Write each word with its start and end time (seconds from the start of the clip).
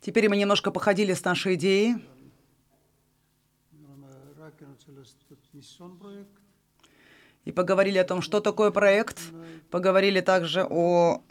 Теперь 0.00 0.28
мы 0.28 0.36
немножко 0.36 0.70
походили 0.70 1.14
с 1.14 1.24
нашей 1.24 1.54
идеей, 1.54 1.96
и 7.44 7.50
поговорили 7.52 7.98
о 7.98 8.04
том, 8.04 8.22
что 8.22 8.40
такое 8.40 8.70
проект, 8.70 9.18
поговорили 9.70 10.20
также 10.20 10.64
о 10.64 11.22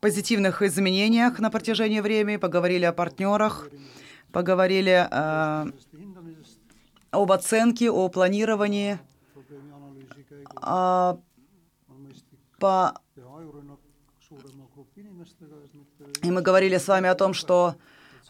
позитивных 0.00 0.62
изменениях 0.62 1.38
на 1.38 1.50
протяжении 1.50 2.00
времени, 2.00 2.36
поговорили 2.36 2.84
о 2.84 2.92
партнерах, 2.92 3.68
поговорили 4.32 5.06
э, 5.10 5.72
об 7.10 7.32
оценке, 7.32 7.90
о 7.90 8.08
планировании, 8.08 8.98
mõistlik 11.88 12.38
по... 12.58 12.94
и 16.22 16.30
мы 16.30 16.42
говорили 16.42 16.78
с 16.78 16.88
вами 16.88 17.08
о 17.08 17.14
том, 17.14 17.34
что 17.34 17.74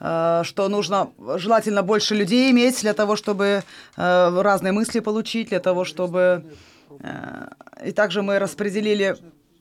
э, 0.00 0.42
что 0.44 0.68
нужно 0.68 1.10
желательно 1.36 1.82
больше 1.82 2.14
людей 2.14 2.50
иметь 2.50 2.80
для 2.82 2.94
того, 2.94 3.16
чтобы 3.16 3.62
э, 3.96 4.40
разные 4.42 4.72
мысли 4.72 5.00
получить, 5.00 5.48
для 5.48 5.60
того, 5.60 5.84
чтобы... 5.84 6.44
э, 7.00 7.88
И 7.88 7.92
также 7.92 8.22
мы 8.22 8.38
распределили 8.38 9.16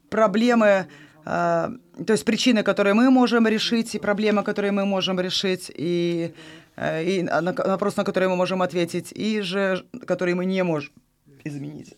проблемы, 0.09 0.85
то 1.25 2.13
есть 2.13 2.25
причины, 2.25 2.63
которые 2.63 2.93
мы 2.93 3.09
можем 3.09 3.47
решить, 3.47 3.95
и 3.95 3.99
проблемы, 3.99 4.43
которые 4.43 4.71
мы 4.71 4.85
можем 4.85 5.19
решить, 5.19 5.71
и, 5.79 6.33
и 6.77 7.25
вопрос, 7.67 7.97
на 7.97 8.03
который 8.03 8.27
мы 8.27 8.35
можем 8.35 8.61
ответить, 8.61 9.13
и 9.13 9.41
же, 9.41 9.85
который 10.05 10.33
мы 10.33 10.45
не 10.45 10.63
можем 10.63 10.91
изменить. 11.45 11.97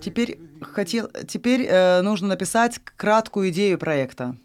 Теперь, 0.00 0.38
хотел, 0.60 1.08
теперь 1.26 1.62
э, 1.62 2.02
нужно 2.02 2.28
написать 2.28 2.78
краткую 2.96 3.50
идею 3.50 3.78
проекта. 3.78 4.36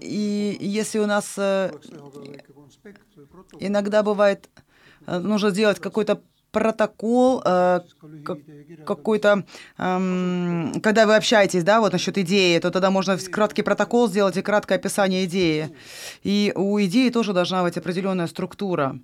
И 0.00 0.56
если 0.60 0.98
у 0.98 1.06
нас 1.06 1.34
э, 1.36 1.72
иногда 3.58 4.02
бывает, 4.02 4.48
э, 5.06 5.18
нужно 5.18 5.50
сделать 5.50 5.80
какой-то 5.80 6.22
протокол, 6.52 7.42
э, 7.44 7.80
какой-то, 8.86 9.44
эм, 9.78 10.80
когда 10.82 11.06
вы 11.06 11.16
общаетесь, 11.16 11.64
да, 11.64 11.80
вот 11.80 11.92
насчет 11.92 12.18
идеи, 12.18 12.58
то 12.58 12.70
тогда 12.70 12.90
можно 12.90 13.16
краткий 13.16 13.62
протокол 13.62 14.08
сделать 14.08 14.36
и 14.36 14.42
краткое 14.42 14.76
описание 14.76 15.24
идеи. 15.24 15.74
И 16.22 16.52
у 16.54 16.78
идеи 16.80 17.08
тоже 17.08 17.32
должна 17.32 17.62
быть 17.62 17.76
определенная 17.76 18.26
структура. 18.26 19.00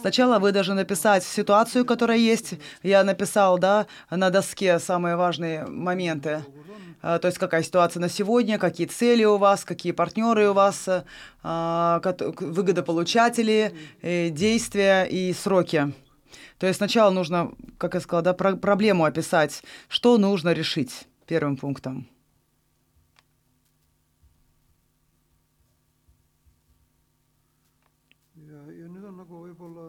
Сначала 0.00 0.38
вы 0.38 0.52
должны 0.52 0.74
написать 0.74 1.24
ситуацию, 1.24 1.84
которая 1.84 2.18
есть. 2.18 2.54
Я 2.82 3.04
написал, 3.04 3.58
да, 3.58 3.86
на 4.10 4.30
доске 4.30 4.78
самые 4.78 5.16
важные 5.16 5.64
моменты. 5.66 6.44
А, 7.02 7.18
То 7.18 7.28
есть 7.28 7.38
какая 7.38 7.62
ситуация 7.62 8.00
на 8.00 8.08
сегодня, 8.08 8.58
какие 8.58 8.86
цели 8.86 9.24
у 9.24 9.36
вас, 9.36 9.64
какие 9.64 9.92
партнеры 9.92 10.48
у 10.48 10.54
вас, 10.54 10.88
а, 11.42 12.00
выгодополучатели, 12.40 13.72
э, 14.02 14.30
действия 14.30 15.04
и 15.04 15.32
сроки. 15.32 15.92
То 16.58 16.66
есть 16.66 16.78
сначала 16.78 17.10
нужно, 17.10 17.52
как 17.78 17.94
я 17.94 18.00
сказала, 18.00 18.24
да, 18.24 18.32
про- 18.32 18.56
проблему 18.56 19.04
описать, 19.04 19.62
что 19.88 20.18
нужно 20.18 20.52
решить 20.52 21.06
первым 21.26 21.56
пунктом. 21.56 22.08
ja, 28.66 28.72
ja 28.72 28.86
nüüd 28.90 29.04
on 29.08 29.16
nagu 29.20 29.42
võib-olla 29.46 29.86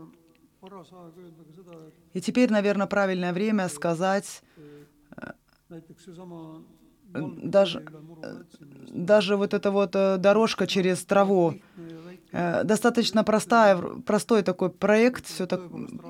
paras 0.62 0.92
aeg 0.92 1.18
öelda 1.22 1.46
ka 1.46 1.54
seda, 1.56 1.80
et 1.88 2.07
И 2.18 2.22
теперь, 2.22 2.52
наверное, 2.52 2.88
правильное 2.88 3.32
время 3.32 3.70
сказать, 3.70 4.42
seesama 5.70 6.64
даже, 7.14 7.80
otsimine, 7.80 9.08
даже 9.08 9.36
вот 9.36 9.54
эта 9.54 9.72
вот 9.72 9.96
э, 9.96 10.18
дорожка 10.18 10.68
через 10.68 11.06
траву, 11.06 11.54
Э, 12.32 12.64
достаточно 12.64 13.24
простая, 13.24 13.78
простой 14.06 14.44
такой 14.44 14.70
проект, 14.70 15.26
все 15.28 15.46
так 15.46 15.62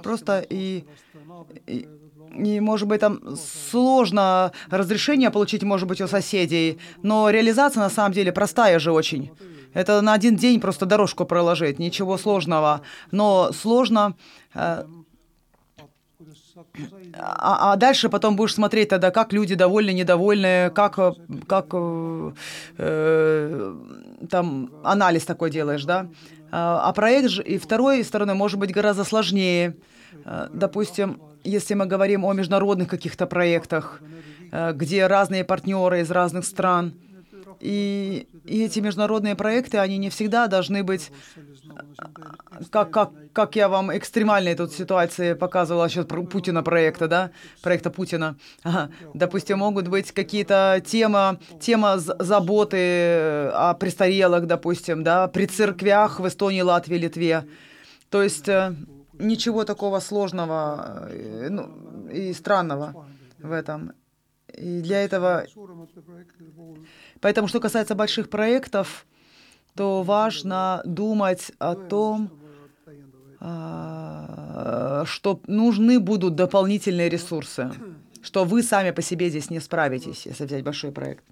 просто 0.03 0.40
и, 0.40 0.84
и, 1.68 1.88
и, 2.35 2.59
может 2.59 2.88
быть, 2.88 3.01
там 3.01 3.38
сложно 3.38 4.51
разрешение 4.69 5.29
получить, 5.29 5.63
может 5.63 5.88
быть, 5.88 6.01
у 6.01 6.07
соседей, 6.07 6.79
но 7.03 7.29
реализация 7.29 7.81
на 7.81 7.89
самом 7.89 8.13
деле 8.13 8.31
простая 8.31 8.79
же 8.79 8.91
очень. 8.91 9.31
Это 9.74 10.01
на 10.01 10.13
один 10.13 10.35
день 10.35 10.59
просто 10.59 10.85
дорожку 10.85 11.25
проложить, 11.25 11.78
ничего 11.78 12.18
сложного, 12.18 12.81
но 13.12 13.51
сложно. 13.53 14.16
э, 14.56 14.85
А, 17.13 17.73
а 17.73 17.75
дальше 17.75 18.09
потом 18.09 18.35
будешь 18.35 18.53
смотреть 18.53 18.90
тогда, 18.90 19.12
как 19.12 19.34
люди 19.34 19.56
довольны, 19.56 19.91
недовольны, 19.91 20.69
как, 20.72 21.00
э, 21.00 21.13
как 21.47 21.68
э, 21.73 22.31
э, 22.78 23.75
там 24.29 24.72
анализ 24.84 25.25
такой 25.25 25.51
делаешь, 25.51 25.85
да. 25.85 26.07
А 26.51 26.90
а 26.90 26.94
проект 26.94 27.29
же 27.29 27.44
и 27.44 27.57
второй 27.57 28.03
стороны 28.03 28.34
может 28.34 28.59
быть 28.59 28.72
гораздо 28.72 29.03
сложнее. 29.03 29.75
Э, 30.25 30.47
Допустим, 30.53 31.22
если 31.44 31.73
мы 31.73 31.85
говорим 31.85 32.25
о 32.25 32.34
международных 32.34 32.88
каких-то 32.88 33.25
проектах, 33.25 34.01
э, 34.51 34.74
где 34.74 35.07
разные 35.07 35.44
партнеры 35.44 36.01
из 36.01 36.12
разных 36.12 36.45
стран, 36.45 36.94
и, 37.59 38.28
и 38.45 38.63
эти 38.63 38.79
международные 38.79 39.35
проекты, 39.35 39.79
они 39.79 39.97
не 39.97 40.09
всегда 40.09 40.47
должны 40.47 40.84
быть 40.84 41.12
как, 42.69 42.91
как, 42.91 43.12
как 43.34 43.56
я 43.56 43.68
вам 43.68 43.95
экстремальные 43.95 44.56
тут 44.56 44.73
ситуации 44.73 45.34
показывала 45.34 45.90
счет 45.90 46.07
Путина 46.07 46.63
проекта, 46.63 47.07
да, 47.07 47.31
проекта 47.62 47.90
Путина. 47.90 48.38
Допустим, 49.13 49.59
могут 49.59 49.88
быть 49.88 50.12
какие-то 50.12 50.81
тема, 50.85 51.40
тема 51.59 51.97
заботы 51.97 52.78
э, 52.78 53.50
о 53.53 53.73
престарелых, 53.73 54.47
допустим, 54.47 55.03
да, 55.03 55.28
при 55.28 55.45
церквях 55.45 56.19
в 56.19 56.28
Эстонии, 56.28 56.62
Латвии, 56.62 56.97
Литве. 56.97 57.47
То 58.09 58.23
есть 58.23 58.47
э, 58.47 58.74
ничего 59.13 59.63
такого 59.63 60.00
сложного 60.00 61.07
э, 61.09 61.47
ну, 61.50 62.07
и 62.09 62.34
странного 62.34 63.06
в 63.39 63.51
этом. 63.51 63.94
И 64.53 64.81
для 64.81 65.03
этого 65.03 65.45
Поэтому, 67.22 67.47
что 67.47 67.59
касается 67.59 67.95
больших 67.95 68.29
проектов, 68.29 69.06
то 69.75 70.03
важно 70.03 70.81
думать 70.85 71.51
о 71.59 71.75
том, 71.75 72.31
что 75.06 75.40
нужны 75.47 76.00
будут 76.00 76.35
дополнительные 76.35 77.09
ресурсы, 77.09 77.72
что 78.22 78.44
вы 78.46 78.63
сами 78.63 78.91
по 78.91 79.02
себе 79.02 79.30
здесь 79.30 79.50
не 79.50 79.59
справитесь, 79.59 80.25
если 80.25 80.46
взять 80.46 80.63
большой 80.63 80.91
проект. 80.91 81.24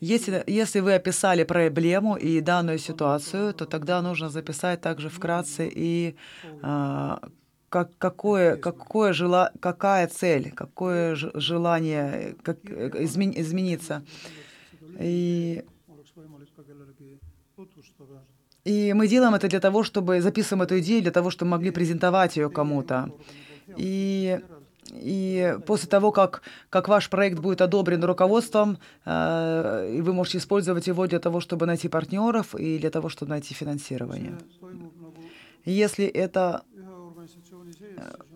Если, 0.00 0.42
если 0.46 0.80
вы 0.80 0.94
описали 0.94 1.44
проблему 1.44 2.16
и 2.16 2.40
данную 2.40 2.78
ситуацию, 2.78 3.52
то 3.52 3.66
тогда 3.66 4.00
нужно 4.02 4.30
записать 4.30 4.80
также 4.80 5.08
вкратце 5.08 5.70
и 5.72 6.16
а, 6.62 7.20
как, 7.68 7.90
какое, 7.98 8.56
какое 8.56 9.12
жела, 9.12 9.52
какая 9.60 10.06
цель, 10.08 10.52
какое 10.52 11.14
желание 11.16 12.34
как, 12.42 12.58
э, 12.64 12.88
измен- 13.04 13.38
измениться. 13.40 14.02
И 14.98 15.64
И 18.64 18.92
мы 18.92 19.08
делаем 19.08 19.34
это 19.34 19.48
для 19.48 19.60
того, 19.60 19.82
чтобы 19.82 20.20
записываем 20.20 20.62
эту 20.62 20.78
идею 20.80 21.02
для 21.02 21.10
того, 21.10 21.30
чтобы 21.30 21.50
могли 21.50 21.70
презентовать 21.70 22.36
ее 22.36 22.50
кому-то. 22.50 23.10
И, 23.76 24.40
и 24.92 25.56
после 25.66 25.88
того, 25.88 26.12
как, 26.12 26.42
как 26.68 26.88
ваш 26.88 27.08
проект 27.08 27.38
будет 27.38 27.60
одобрен 27.62 28.04
руководством, 28.04 28.78
э, 29.04 30.00
вы 30.02 30.12
можете 30.12 30.38
использовать 30.38 30.86
его 30.88 31.06
для 31.06 31.20
того, 31.20 31.40
чтобы 31.40 31.66
найти 31.66 31.88
партнеров 31.88 32.54
и 32.54 32.78
для 32.78 32.90
того, 32.90 33.08
чтобы 33.08 33.30
найти 33.30 33.54
финансирование. 33.54 34.36
Если 35.64 36.06
это 36.06 36.62
on 36.72 37.10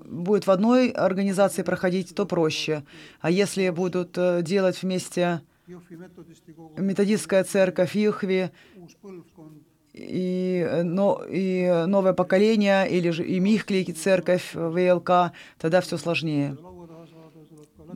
будет 0.04 0.46
в 0.46 0.50
одной 0.50 0.90
организации 0.90 1.62
проходить, 1.62 2.14
то 2.14 2.26
проще. 2.26 2.84
А 3.20 3.30
если 3.30 3.68
будут 3.70 4.16
э, 4.16 4.42
делать 4.42 4.82
вместе 4.82 5.40
методистская 5.66 7.44
церковь 7.44 7.96
Юхви 7.96 8.50
и, 9.94 10.66
э, 10.68 10.82
но, 10.82 11.22
и 11.24 11.84
новое 11.86 12.12
поколение, 12.12 12.90
или 12.90 13.10
же 13.10 13.24
и 13.24 13.38
Михкли, 13.38 13.78
и 13.78 13.92
церковь, 13.92 14.54
э, 14.54 14.68
ВЛК, 14.68 15.32
тогда 15.58 15.80
все 15.80 15.96
сложнее. 15.96 16.56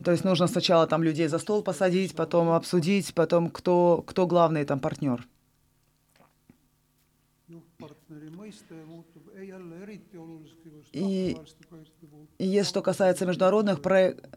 То 0.03 0.11
есть 0.11 0.23
нужно 0.23 0.47
сначала 0.47 0.87
там 0.87 1.03
людей 1.03 1.27
за 1.27 1.39
стол 1.39 1.61
посадить, 1.61 2.15
потом 2.15 2.49
обсудить, 2.49 3.13
потом 3.13 3.49
кто, 3.49 4.03
кто 4.07 4.27
главный 4.27 4.63
там 4.63 4.79
партнер. 4.79 5.27
И-. 10.93 11.37
И 12.37 12.45
если 12.45 12.69
что 12.69 12.81
касается 12.81 13.25
международных 13.25 13.81
проектов, 13.81 14.29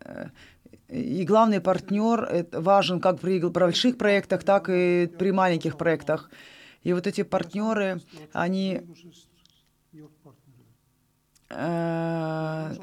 и 0.92 1.24
главный 1.24 1.60
партнер 1.60 2.46
важен 2.52 3.00
как 3.00 3.18
при 3.18 3.40
больших 3.40 3.96
проектах, 3.96 4.44
так 4.44 4.68
и 4.68 5.10
при 5.18 5.32
маленьких 5.32 5.78
проектах. 5.78 6.30
И 6.82 6.92
вот 6.92 7.06
эти 7.06 7.22
партнеры, 7.22 8.00
они 8.32 8.82
э, 11.48 12.74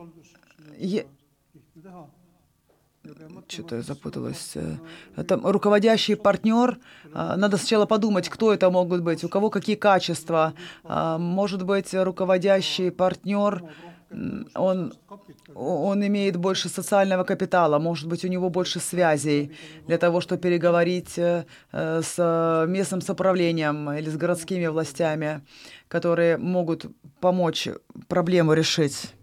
что-то 3.47 3.75
я 3.75 3.81
запуталась. 3.81 4.55
Это 5.15 5.39
руководящий 5.43 6.15
партнер. 6.15 6.79
А, 7.13 7.35
надо 7.37 7.57
сначала 7.57 7.85
подумать, 7.85 8.29
кто 8.29 8.53
это 8.53 8.69
могут 8.69 9.01
быть, 9.01 9.23
у 9.23 9.29
кого 9.29 9.49
какие 9.49 9.75
качества. 9.75 10.53
Может 10.83 11.63
быть, 11.63 11.93
руководящий 11.93 12.91
партнер 12.91 13.63
он, 14.55 14.93
он 15.55 16.07
имеет 16.07 16.37
больше 16.37 16.69
социального 16.69 17.23
капитала, 17.23 17.79
может 17.79 18.07
быть, 18.07 18.25
у 18.25 18.27
него 18.27 18.49
больше 18.49 18.79
связей 18.79 19.51
для 19.87 19.97
того, 19.97 20.21
чтобы 20.21 20.41
переговорить 20.41 21.17
э, 21.17 21.45
с 21.71 22.65
местным 22.67 23.01
самоуправлением 23.01 23.91
или 23.91 24.09
с 24.09 24.17
городскими 24.17 24.67
властями, 24.67 25.41
которые 25.87 26.37
могут 26.37 26.85
помочь 27.19 27.67
проблему 28.07 28.53
решить. 28.53 29.13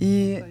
И 0.00 0.44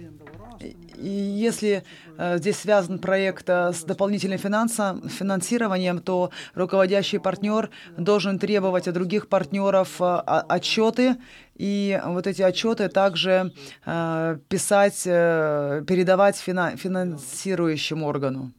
и 1.04 1.10
если 1.10 1.84
э, 2.16 2.38
здесь 2.38 2.56
связан 2.56 2.98
проект 2.98 3.48
э, 3.48 3.72
с 3.72 3.84
дополнительным 3.84 4.38
финансом, 4.38 5.08
финансированием, 5.08 6.00
то 6.00 6.30
руководящий 6.54 7.20
партнер 7.20 7.70
должен 7.98 8.38
требовать 8.38 8.88
от 8.88 8.94
других 8.94 9.28
партнеров 9.28 10.00
э, 10.00 10.04
отчеты, 10.04 11.16
и 11.56 12.00
вот 12.06 12.26
эти 12.26 12.42
отчеты 12.42 12.88
также 12.88 13.52
э, 13.84 14.38
писать, 14.48 15.02
э, 15.06 15.84
передавать 15.86 16.36
фина 16.36 16.76
финансирующему 16.76 18.06
органу. 18.06 18.52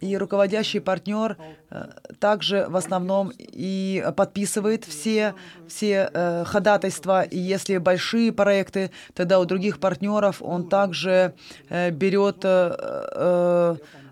И 0.00 0.16
руководящий 0.16 0.80
партнер 0.80 1.36
э, 1.70 1.90
также 2.18 2.66
в 2.68 2.76
основном 2.76 3.32
и 3.38 4.04
подписывает 4.16 4.84
все, 4.84 5.34
все 5.68 6.10
э, 6.12 6.44
ходатайства. 6.44 7.22
И 7.22 7.38
если 7.38 7.78
большие 7.78 8.32
проекты, 8.32 8.90
тогда 9.14 9.40
у 9.40 9.44
других 9.44 9.78
партнеров 9.78 10.42
он 10.42 10.68
также 10.68 11.34
э, 11.68 11.90
берет 11.90 12.44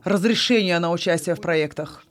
разрешение 0.04 0.78
на 0.78 0.90
участие 0.90 1.34
в 1.34 1.40
проектах. 1.40 2.04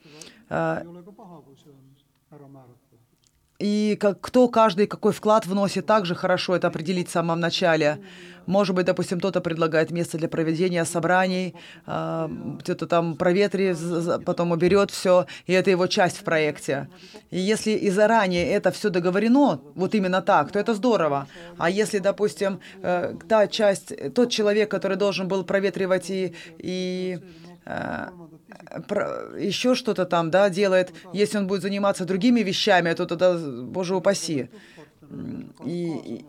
И 3.62 3.96
как, 4.00 4.20
кто 4.22 4.48
каждый 4.48 4.88
какой 4.88 5.14
вклад 5.14 5.46
вносит, 5.46 5.86
также 5.86 6.16
хорошо 6.16 6.56
это 6.56 6.68
определить 6.68 7.10
в 7.10 7.12
самом 7.12 7.40
начале. 7.40 8.00
Может 8.46 8.76
быть, 8.76 8.86
допустим, 8.86 9.20
кто-то 9.20 9.42
предлагает 9.42 9.92
место 9.92 10.18
для 10.18 10.28
проведения 10.28 10.86
собраний, 10.86 11.56
э, 11.86 12.30
кто-то 12.60 12.88
там 12.88 13.16
проветрит, 13.16 13.78
потом 14.26 14.52
уберет 14.52 14.92
все, 14.92 15.26
и 15.46 15.54
это 15.54 15.70
его 15.72 15.88
часть 15.88 16.18
в 16.18 16.24
проекте. 16.24 16.90
И 17.30 17.40
если 17.40 17.72
и 17.72 17.90
заранее 17.90 18.50
это 18.52 18.72
все 18.72 18.90
договорено, 18.90 19.62
вот 19.76 19.96
именно 19.96 20.22
так, 20.22 20.52
то 20.52 20.60
это 20.60 20.74
здорово. 20.74 21.28
А 21.58 21.70
если, 21.70 22.00
допустим, 22.00 22.60
э, 22.82 23.16
та 23.28 23.48
часть, 23.48 24.14
тот 24.14 24.30
человек, 24.30 24.72
который 24.72 24.98
должен 24.98 25.28
был 25.28 25.44
проветривать 25.44 26.10
и, 26.10 26.34
и 26.58 27.20
э, 27.66 28.08
еще 29.40 29.76
что-то 29.76 30.06
там, 30.06 30.32
да, 30.32 30.50
делает, 30.50 30.94
если 31.14 31.38
он 31.38 31.48
будет 31.48 31.62
заниматься 31.62 32.06
другими 32.06 32.42
вещами, 32.42 32.94
то 32.94 33.06
тогда, 33.06 33.38
боже 33.38 33.96
упаси. 33.96 34.50
И, 35.66 36.26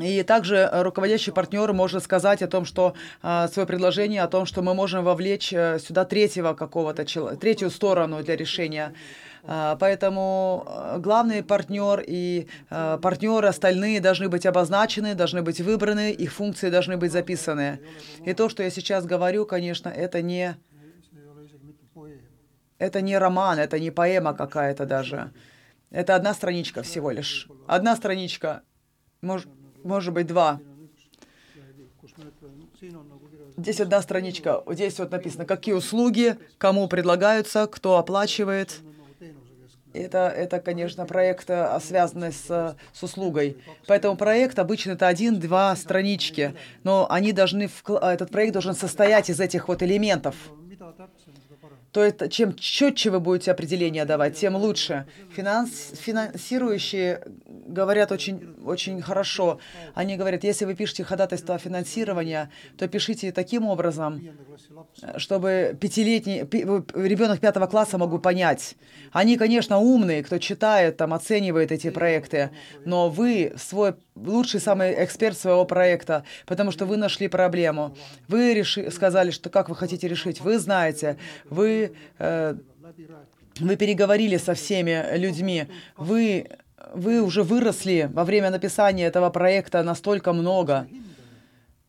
и 0.00 0.22
также 0.22 0.68
руководящий 0.72 1.32
партнер 1.32 1.72
может 1.72 2.02
сказать 2.04 2.42
о 2.42 2.48
том, 2.48 2.64
что 2.64 2.94
э, 3.22 3.48
свое 3.52 3.66
предложение, 3.66 4.22
о 4.22 4.28
том, 4.28 4.46
что 4.46 4.62
мы 4.62 4.74
можем 4.74 5.04
вовлечь 5.04 5.52
э, 5.52 5.78
сюда 5.78 6.04
третьего 6.04 6.54
какого-то 6.54 7.04
человека, 7.04 7.40
третью 7.40 7.70
сторону 7.70 8.22
для 8.22 8.36
решения. 8.36 8.94
Э, 9.44 9.76
поэтому 9.78 10.66
главный 10.98 11.42
партнер 11.42 12.02
и 12.06 12.48
э, 12.70 12.98
партнеры 13.02 13.48
остальные 13.48 14.00
должны 14.00 14.28
быть 14.28 14.46
обозначены, 14.46 15.14
должны 15.14 15.42
быть 15.42 15.60
выбраны, 15.60 16.12
их 16.12 16.32
функции 16.32 16.70
должны 16.70 16.96
быть 16.96 17.12
записаны. 17.12 17.80
И 18.24 18.34
то, 18.34 18.48
что 18.48 18.62
я 18.62 18.70
сейчас 18.70 19.04
говорю, 19.04 19.46
конечно, 19.46 19.88
это 19.88 20.22
не 20.22 20.56
это 22.78 23.00
не 23.00 23.18
роман, 23.18 23.58
это 23.58 23.80
не 23.80 23.90
поэма 23.90 24.34
какая-то 24.34 24.86
даже. 24.86 25.32
Это 25.90 26.14
одна 26.14 26.32
страничка 26.32 26.82
всего 26.82 27.10
лишь. 27.10 27.48
Одна 27.66 27.96
страничка. 27.96 28.62
Может, 29.20 29.48
может 29.84 30.12
быть, 30.12 30.26
два. 30.26 30.60
Здесь 33.56 33.80
одна 33.80 34.00
страничка. 34.02 34.62
Здесь 34.68 34.98
вот 34.98 35.10
написано, 35.10 35.44
какие 35.44 35.74
услуги, 35.74 36.38
кому 36.58 36.88
предлагаются, 36.88 37.66
кто 37.66 37.98
оплачивает. 37.98 38.80
Это, 39.94 40.28
это, 40.28 40.60
конечно, 40.60 41.06
проект, 41.06 41.48
э, 41.48 41.78
связанный 41.82 42.32
с, 42.32 42.76
с 42.92 43.02
услугой. 43.02 43.56
Поэтому 43.86 44.16
проект 44.16 44.58
обычно 44.58 44.92
это 44.92 45.08
один-два 45.08 45.74
странички, 45.76 46.54
но 46.84 47.06
они 47.10 47.32
должны, 47.32 47.70
этот 48.02 48.30
проект 48.30 48.52
должен 48.52 48.74
состоять 48.74 49.30
из 49.30 49.40
этих 49.40 49.66
вот 49.66 49.82
элементов 49.82 50.36
то 51.92 52.02
это 52.02 52.28
чем 52.28 52.54
четче 52.54 53.10
вы 53.10 53.20
будете 53.20 53.50
определение 53.50 54.04
давать, 54.04 54.36
тем 54.36 54.56
лучше. 54.56 55.06
Финанс, 55.34 55.92
финансирующие 55.94 57.22
говорят 57.68 58.12
очень, 58.12 58.56
очень 58.64 59.00
хорошо. 59.02 59.60
Они 59.94 60.16
говорят, 60.16 60.44
если 60.44 60.64
вы 60.64 60.74
пишете 60.74 61.04
ходатайство 61.04 61.54
о 61.54 61.58
финансировании, 61.58 62.48
то 62.76 62.88
пишите 62.88 63.32
таким 63.32 63.66
образом, 63.66 64.20
чтобы 65.16 65.76
пятилетний 65.80 66.40
ребенок 66.40 67.40
пятого 67.40 67.66
класса 67.66 67.98
мог 67.98 68.10
бы 68.10 68.20
понять. 68.20 68.76
Они, 69.12 69.36
конечно, 69.36 69.78
умные, 69.78 70.22
кто 70.22 70.38
читает, 70.38 70.96
там, 70.96 71.14
оценивает 71.14 71.72
эти 71.72 71.90
проекты, 71.90 72.50
но 72.84 73.08
вы 73.08 73.52
свой 73.56 73.94
лучший 74.16 74.60
самый 74.60 75.04
эксперт 75.04 75.38
своего 75.38 75.64
проекта, 75.64 76.24
потому 76.46 76.70
что 76.70 76.86
вы 76.86 76.96
нашли 76.96 77.28
проблему. 77.28 77.96
Вы 78.26 78.54
реши, 78.54 78.90
сказали, 78.90 79.30
что 79.30 79.50
как 79.50 79.68
вы 79.68 79.76
хотите 79.76 80.08
решить. 80.08 80.40
Вы 80.40 80.58
знаете, 80.58 81.18
вы, 81.48 81.92
э, 82.18 82.54
вы 83.60 83.76
переговорили 83.76 84.36
со 84.36 84.54
всеми 84.54 85.16
людьми, 85.16 85.66
вы, 85.96 86.48
вы 86.94 87.22
уже 87.22 87.42
выросли 87.42 88.10
во 88.12 88.24
время 88.24 88.50
написания 88.50 89.04
этого 89.04 89.30
проекта 89.30 89.82
настолько 89.82 90.32
много. 90.32 90.86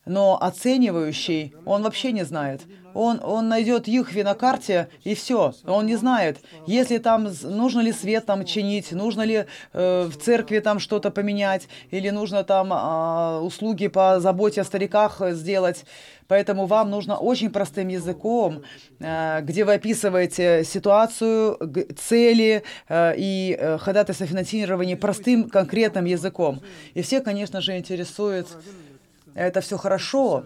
Но 0.05 0.41
оценивающий, 0.41 1.53
он 1.65 1.83
вообще 1.83 2.11
не 2.11 2.23
знает. 2.23 2.61
Он, 2.93 3.19
он 3.23 3.49
найдет 3.49 3.87
Юхви 3.87 4.23
на 4.23 4.33
карте, 4.33 4.89
и 5.03 5.15
все. 5.15 5.53
Он 5.65 5.85
не 5.85 5.95
знает, 5.95 6.39
если 6.67 6.97
там, 6.97 7.27
нужно 7.43 7.81
ли 7.81 7.91
свет 7.91 8.25
там 8.25 8.45
чинить, 8.45 8.91
нужно 8.91 9.21
ли 9.21 9.45
э, 9.73 10.03
в 10.03 10.17
церкви 10.17 10.59
там 10.59 10.79
что-то 10.79 11.11
поменять, 11.11 11.67
или 11.91 12.09
нужно 12.09 12.43
там 12.43 12.73
э, 12.73 13.39
услуги 13.39 13.87
по 13.87 14.19
заботе 14.19 14.61
о 14.61 14.63
стариках 14.63 15.21
сделать. 15.31 15.85
Поэтому 16.29 16.67
вам 16.67 16.91
нужно 16.91 17.17
очень 17.17 17.49
простым 17.49 17.87
языком, 17.87 18.61
э, 18.99 19.41
где 19.41 19.65
вы 19.65 19.73
описываете 19.73 20.63
ситуацию, 20.63 21.57
цели 21.97 22.63
э, 22.87 23.13
и 23.17 23.57
э, 23.59 23.77
ходатайство 23.79 24.27
финансирования 24.27 24.95
простым 24.95 25.49
конкретным 25.49 26.05
языком. 26.05 26.61
И 26.93 27.01
все, 27.01 27.21
конечно 27.21 27.61
же, 27.61 27.75
интересует 27.77 28.47
это 29.35 29.61
все 29.61 29.77
хорошо, 29.77 30.45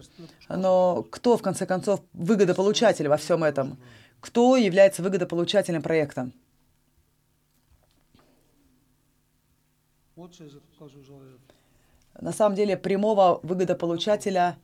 но 0.50 1.04
кто, 1.10 1.38
в 1.38 1.42
конце 1.42 1.66
концов, 1.66 2.02
выгодополучатель 2.14 3.08
во 3.08 3.18
всем 3.18 3.44
этом? 3.44 3.78
Кто 4.20 4.56
является 4.56 5.02
выгодополучателем 5.04 5.82
проекта? 5.82 6.30
На 12.22 12.32
самом 12.32 12.56
деле 12.56 12.78
прямого 12.78 13.40
выгодополучателя 13.44 14.58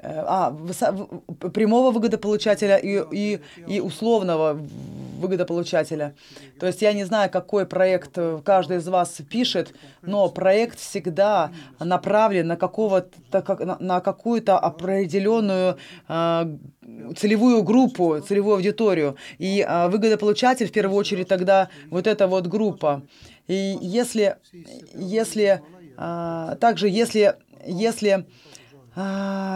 Э, 0.00 0.22
а, 0.26 0.56
прямого 1.52 1.90
выгодополучателя 1.90 2.76
и, 2.76 3.02
и, 3.10 3.40
и 3.66 3.80
условного 3.80 4.60
выгодополучателя. 5.18 6.14
То 6.58 6.66
есть 6.66 6.82
я 6.82 6.92
не 6.92 7.04
знаю, 7.04 7.30
какой 7.30 7.66
проект 7.66 8.12
э, 8.16 8.40
каждый 8.44 8.78
из 8.78 8.88
вас 8.88 9.20
пишет, 9.28 9.74
но 10.02 10.28
проект 10.28 10.78
всегда 10.78 11.50
направлен 11.80 12.46
на, 12.46 12.56
какого-то, 12.56 13.76
на 13.80 14.00
какую-то 14.00 14.58
определенную 14.58 15.78
э, 16.08 16.56
целевую 17.16 17.62
группу, 17.62 18.20
целевую 18.20 18.56
аудиторию. 18.56 19.16
И 19.38 19.64
э, 19.66 19.88
выгодополучатель 19.88 20.66
в 20.66 20.72
первую 20.72 20.96
очередь 20.96 21.28
тогда 21.28 21.68
вот 21.90 22.06
эта 22.06 22.26
вот 22.26 22.46
группа. 22.46 23.02
И 23.46 23.76
если, 23.80 24.36
если 24.94 25.62
э, 25.96 26.56
также 26.60 26.88
если, 26.88 27.34
если 27.66 28.10
а, 28.10 28.24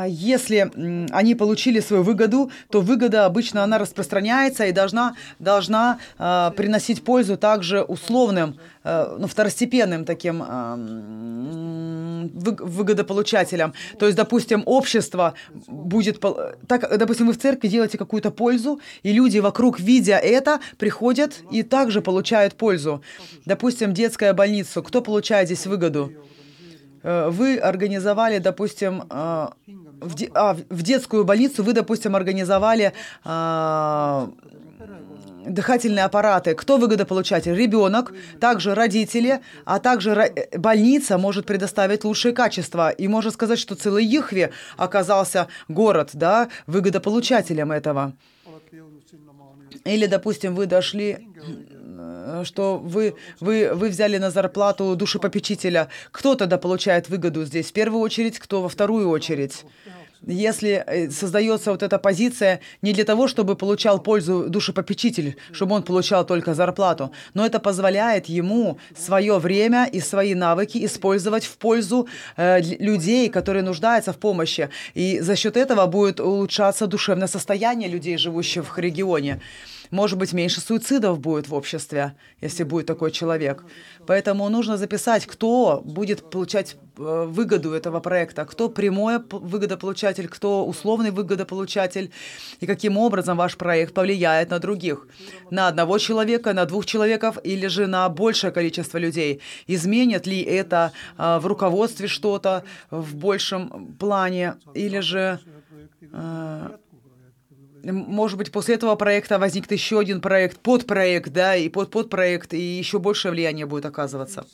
если 0.08 0.70
они 1.12 1.34
получили 1.34 1.80
свою 1.80 2.02
выгоду, 2.02 2.50
то 2.70 2.80
выгода 2.80 3.26
обычно 3.26 3.64
она 3.64 3.78
распространяется 3.78 4.66
и 4.66 4.72
должна, 4.72 5.16
должна 5.38 5.99
а, 6.18 6.50
приносить 6.50 7.02
пользу 7.02 7.37
также 7.37 7.82
условным, 7.82 8.58
а, 8.84 9.16
ну, 9.18 9.26
второстепенным 9.26 10.04
таким 10.04 10.42
выгодополучателям. 12.32 13.75
То 13.99 14.06
есть, 14.06 14.16
допустим, 14.16 14.62
общество 14.64 15.34
будет... 15.66 16.20
Так, 16.68 16.96
допустим, 16.96 17.26
вы 17.26 17.32
в 17.32 17.38
церкви 17.38 17.68
делаете 17.68 17.99
какую-то 17.99 18.30
пользу, 18.30 18.80
и 19.02 19.12
люди 19.12 19.38
вокруг, 19.38 19.80
видя 19.80 20.18
это, 20.18 20.61
приходят 20.78 21.40
и 21.50 21.62
также 21.64 22.00
получают 22.00 22.54
пользу. 22.54 23.02
Допустим, 23.44 23.92
детская 23.92 24.32
больница. 24.34 24.82
Кто 24.82 25.00
получает 25.00 25.49
здесь 25.49 25.66
выгоду? 25.66 26.12
Э, 27.02 27.28
вы 27.30 27.59
организовали, 27.59 28.38
допустим, 28.38 29.04
э, 29.11 29.49
в, 30.00 30.14
де, 30.14 30.30
а, 30.35 30.54
в 30.54 30.82
детскую 30.82 31.25
больницу 31.25 31.62
вы, 31.62 31.73
допустим, 31.73 32.16
организовали 32.16 32.92
а, 33.25 34.30
дыхательные 35.47 36.04
аппараты. 36.04 36.54
Кто 36.54 36.76
выгодополучатель? 36.76 37.54
Ребенок, 37.54 38.12
также 38.40 38.75
родители, 38.75 39.40
а 39.64 39.78
также 39.78 40.32
больница 40.56 41.18
может 41.18 41.47
предоставить 41.47 42.04
лучшие 42.04 42.32
качества. 42.35 42.90
И 42.90 43.09
можно 43.09 43.30
сказать, 43.30 43.59
что 43.59 43.75
целый 43.75 44.04
Ихве 44.04 44.50
оказался 44.76 45.49
город, 45.68 46.11
да, 46.14 46.49
выгодополучателем 46.66 47.73
этого. 47.73 48.12
Или, 49.85 50.06
допустим, 50.06 50.54
вы 50.54 50.66
дошли 50.66 51.28
Э, 51.42 51.71
что 52.44 52.78
вы, 52.78 53.14
вы, 53.40 53.70
вы 53.75 53.88
взяли 53.88 54.18
на 54.18 54.30
зарплату 54.30 54.96
душепопечителя. 54.96 55.88
Кто 56.11 56.34
тогда 56.34 56.58
получает 56.58 57.08
выгоду 57.08 57.44
здесь? 57.44 57.70
В 57.70 57.72
первую 57.72 58.00
очередь, 58.00 58.38
кто 58.38 58.62
во 58.62 58.68
вторую 58.68 59.08
очередь? 59.08 59.64
Если 60.25 60.84
э, 60.87 61.11
создается 61.11 61.72
вот 61.72 61.82
эта 61.82 61.99
позиция 61.99 62.61
не 62.80 62.92
для 62.92 63.04
того, 63.04 63.26
чтобы 63.26 63.56
получал 63.56 64.00
пользу 64.00 64.44
душепопечитель, 64.49 65.37
чтобы 65.50 65.75
он 65.75 65.82
получал 65.82 66.25
только 66.25 66.54
зарплату, 66.54 67.11
но 67.34 67.44
это 67.44 67.58
позволяет 67.58 68.26
ему 68.26 68.78
свое 68.96 69.38
время 69.38 69.88
и 69.92 70.00
свои 70.00 70.34
навыки 70.34 70.84
использовать 70.84 71.44
в 71.44 71.56
пользу 71.56 72.06
э, 72.37 72.61
людей, 72.61 73.28
которые 73.30 73.64
нуждаются 73.64 74.12
в 74.12 74.18
помощи. 74.18 74.68
И 74.94 75.18
за 75.18 75.34
счет 75.34 75.56
этого 75.56 75.87
будет 75.87 76.20
улучшаться 76.20 76.87
душевное 76.87 77.26
состояние 77.28 77.88
людей, 77.88 78.16
живущих 78.16 78.76
в 78.76 78.78
регионе. 78.78 79.40
Может 79.92 80.18
быть, 80.18 80.32
меньше 80.32 80.62
суицидов 80.62 81.20
будет 81.20 81.49
в 81.49 81.54
обществе, 81.54 82.14
если 82.40 82.64
будет 82.64 82.87
такой 82.87 83.11
человек. 83.11 83.62
Поэтому 84.06 84.49
нужно 84.49 84.78
записать, 84.78 85.26
кто 85.26 85.82
будет 85.84 86.30
получать 86.30 86.76
э, 86.96 87.26
выгоду 87.28 87.72
этого 87.72 88.00
проекта, 88.00 88.46
кто 88.46 88.70
прямой 88.70 89.18
выгодополучатель, 89.30 90.28
кто 90.28 90.64
условный 90.64 91.11
выгодополучатель, 91.11 92.11
и 92.61 92.66
каким 92.66 92.96
образом 92.96 93.37
ваш 93.37 93.58
проект 93.58 93.92
повлияет 93.92 94.50
на 94.50 94.58
других. 94.61 95.06
На 95.50 95.68
одного 95.68 95.99
человека, 95.99 96.54
на 96.54 96.64
двух 96.64 96.87
человеков 96.87 97.37
или 97.44 97.66
же 97.66 97.87
на 97.87 98.08
большее 98.08 98.50
количество 98.50 98.96
людей. 98.96 99.40
Изменит 99.66 100.26
ли 100.26 100.40
это 100.40 100.92
э, 101.18 101.38
в 101.38 101.46
руководстве 101.46 102.08
что-то 102.08 102.64
в 102.90 103.14
большем 103.14 103.94
плане, 103.99 104.54
или 104.72 105.00
же 105.00 105.38
э, 106.00 106.70
может 107.82 108.38
быть, 108.38 108.52
после 108.52 108.74
этого 108.76 108.94
проекта 108.96 109.38
возникнет 109.38 109.72
еще 109.72 109.98
один 109.98 110.20
проект, 110.20 110.58
подпроект, 110.58 111.32
да, 111.32 111.56
и 111.56 111.68
под 111.68 111.90
подпроект, 111.90 112.54
и 112.54 112.60
еще 112.60 112.98
большее 112.98 113.32
влияние 113.32 113.66
будет 113.66 113.86
оказываться. 113.86 114.46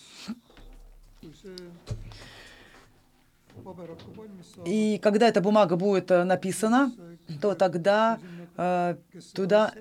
И 4.65 4.99
когда 5.03 5.29
эта 5.29 5.41
бумага 5.41 5.77
будет 5.77 6.11
э, 6.11 6.25
написана, 6.25 6.93
то 7.41 7.55
тогда 7.55 8.19
э, 8.57 8.97
туда 9.35 9.73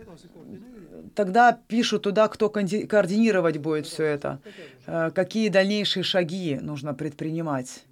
тогда 1.15 1.57
пишут 1.67 2.03
туда, 2.03 2.27
кто 2.27 2.49
координировать 2.49 3.57
будет 3.57 3.87
все 3.87 4.03
это, 4.03 4.39
э, 4.85 5.11
какие 5.11 5.49
дальнейшие 5.49 6.03
шаги 6.03 6.59
нужно 6.61 6.93
предпринимать. 6.93 7.83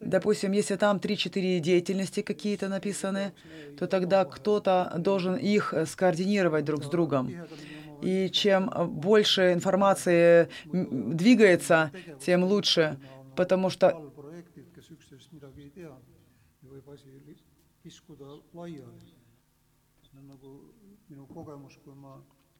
Допустим, 0.00 0.52
если 0.52 0.76
там 0.76 0.98
3-4 0.98 1.58
деятельности 1.58 2.22
какие-то 2.22 2.68
написаны, 2.68 3.32
то 3.78 3.86
тогда 3.86 4.24
кто-то 4.24 4.92
должен 4.98 5.34
их 5.36 5.74
скоординировать 5.86 6.64
друг 6.64 6.84
с 6.84 6.88
другом. 6.88 7.30
И 8.00 8.30
чем 8.30 8.70
больше 8.88 9.52
информации 9.52 10.48
двигается, 10.64 11.90
тем 12.24 12.44
лучше, 12.44 12.98
потому 13.34 13.70
что 13.70 14.12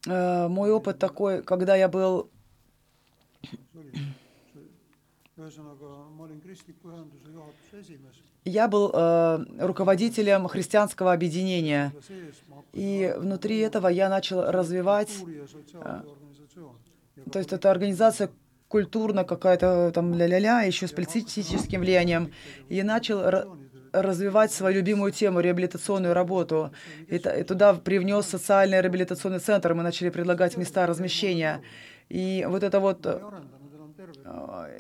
э, 0.07 0.49
мой 0.49 0.73
опыт 0.73 0.99
такой, 0.99 1.42
когда 1.42 1.76
я 1.76 1.88
был 1.88 2.30
я 8.45 8.68
был 8.68 8.90
э, 8.92 9.45
руководителем 9.61 10.49
христианского 10.49 11.12
объединения, 11.12 11.92
и 12.73 13.14
внутри 13.16 13.59
этого 13.59 13.88
я 13.88 14.09
начал 14.09 14.50
развивать, 14.50 15.11
э, 15.75 16.02
то 17.33 17.38
есть 17.38 17.52
это 17.52 17.71
организация 17.71 18.30
культурно 18.68 19.25
какая-то 19.25 19.92
там 19.95 20.14
ля-ля-ля, 20.14 20.62
еще 20.62 20.87
с 20.87 20.92
политическим 20.92 21.80
влиянием, 21.80 22.33
и 22.68 22.83
начал 22.83 23.47
развивать 23.92 24.52
свою 24.52 24.76
любимую 24.76 25.12
тему, 25.12 25.40
реабилитационную 25.40 26.14
работу. 26.14 26.71
И, 27.07 27.16
и 27.16 27.42
туда 27.45 27.75
привнес 27.75 28.26
социальный 28.26 28.80
реабилитационный 28.83 29.40
центр, 29.40 29.73
мы 29.75 29.83
начали 29.83 30.11
предлагать 30.11 30.57
места 30.57 30.87
размещения. 30.87 31.62
И 32.11 32.47
вот 32.49 32.62
это 32.62 32.80
вот 32.80 33.07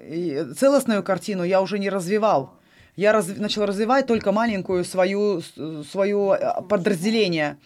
и 0.08 0.46
целостную 0.56 1.02
картину 1.02 1.44
я 1.44 1.60
уже 1.60 1.78
не 1.78 1.90
развивал. 1.90 2.54
Я 2.96 3.12
раз, 3.12 3.28
начал 3.36 3.64
развивать 3.64 4.06
только 4.06 4.32
маленькую 4.32 4.84
свою, 4.84 5.40
свою 5.90 6.32
э, 6.32 6.62
подразделение. 6.68 7.58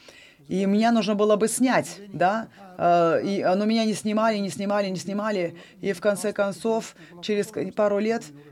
И 0.48 0.66
меня 0.66 0.92
нужно 0.92 1.14
было 1.14 1.36
бы 1.36 1.48
снять, 1.48 2.00
да, 2.12 2.48
э, 2.76 3.22
и, 3.24 3.42
но 3.42 3.64
меня 3.64 3.84
не 3.86 3.94
снимали, 3.94 4.36
не 4.38 4.50
снимали, 4.50 4.88
не 4.88 4.98
снимали. 4.98 5.56
И 5.80 5.92
в 5.92 6.00
конце 6.00 6.32
концов, 6.32 6.94
через 7.22 7.46
пару 7.74 7.98
лет 7.98 8.24
э, 8.24 8.51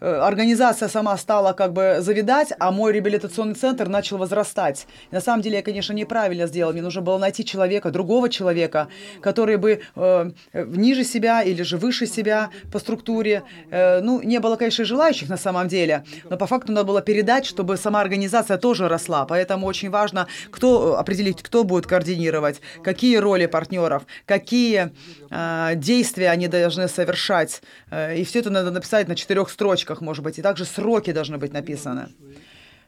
организация 0.00 0.88
сама 0.88 1.16
стала 1.16 1.52
как 1.52 1.72
бы 1.72 1.96
завидать, 2.00 2.52
а 2.58 2.70
мой 2.70 2.92
реабилитационный 2.92 3.54
центр 3.54 3.88
начал 3.88 4.18
возрастать. 4.18 4.86
И 5.10 5.14
на 5.14 5.20
самом 5.20 5.42
деле 5.42 5.56
я, 5.56 5.62
конечно, 5.62 5.92
неправильно 5.92 6.46
сделал. 6.46 6.72
Мне 6.72 6.82
нужно 6.82 7.02
было 7.02 7.18
найти 7.18 7.44
человека, 7.44 7.90
другого 7.90 8.28
человека, 8.28 8.88
который 9.20 9.56
бы 9.56 9.80
э, 9.96 10.30
ниже 10.52 11.04
себя 11.04 11.42
или 11.42 11.62
же 11.62 11.76
выше 11.76 12.06
себя 12.06 12.50
по 12.72 12.78
структуре. 12.78 13.42
Э, 13.70 14.00
ну, 14.00 14.22
не 14.22 14.38
было, 14.38 14.56
конечно, 14.56 14.84
желающих 14.84 15.28
на 15.28 15.36
самом 15.36 15.68
деле, 15.68 16.04
но 16.30 16.36
по 16.36 16.46
факту 16.46 16.72
надо 16.72 16.86
было 16.86 17.02
передать, 17.02 17.46
чтобы 17.46 17.76
сама 17.76 18.00
организация 18.00 18.58
тоже 18.58 18.88
росла. 18.88 19.24
Поэтому 19.26 19.66
очень 19.66 19.90
важно, 19.90 20.26
кто 20.50 20.98
определить, 20.98 21.42
кто 21.42 21.64
будет 21.64 21.86
координировать, 21.86 22.60
какие 22.82 23.16
роли 23.16 23.46
партнеров, 23.46 24.06
какие 24.26 24.92
э, 25.30 25.72
действия 25.76 26.30
они 26.30 26.48
должны 26.48 26.88
совершать. 26.88 27.62
Э, 27.96 28.14
и 28.14 28.24
все 28.24 28.40
это 28.40 28.50
надо 28.50 28.70
написать 28.70 29.08
на 29.08 29.16
четырех 29.16 29.48
строчках, 29.48 30.02
может 30.02 30.22
быть, 30.22 30.38
и 30.38 30.42
также 30.42 30.66
сроки 30.66 31.12
должны 31.12 31.38
быть 31.38 31.52
написаны. 31.54 32.08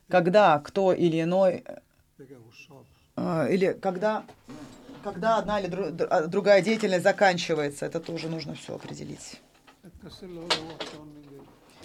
Когда 0.08 0.58
кто 0.58 0.92
или 0.92 1.22
иной, 1.22 1.64
э, 3.16 3.54
или 3.54 3.78
когда, 3.80 4.24
когда 5.02 5.38
одна 5.38 5.60
или 5.60 5.70
а, 6.10 6.26
другая 6.26 6.60
деятельность 6.60 7.04
заканчивается, 7.04 7.86
это 7.86 8.00
тоже 8.00 8.28
нужно 8.28 8.54
все 8.54 8.74
определить. 8.74 9.40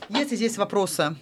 Есть 0.10 0.36
здесь 0.36 0.58
вопросы? 0.58 1.16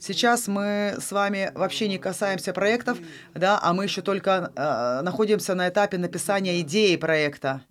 Сейчас 0.00 0.48
мы 0.48 0.96
с 1.00 1.10
вами 1.12 1.50
вообще 1.54 1.88
не 1.88 1.98
касаемся 1.98 2.52
проектов, 2.52 2.98
да, 3.34 3.58
а 3.60 3.72
мы 3.74 3.84
еще 3.84 4.02
только 4.02 4.52
э, 4.54 5.00
находимся 5.02 5.54
на 5.54 5.68
этапе 5.68 5.98
написания 5.98 6.60
идеи 6.60 6.96
проекта. 6.96 7.62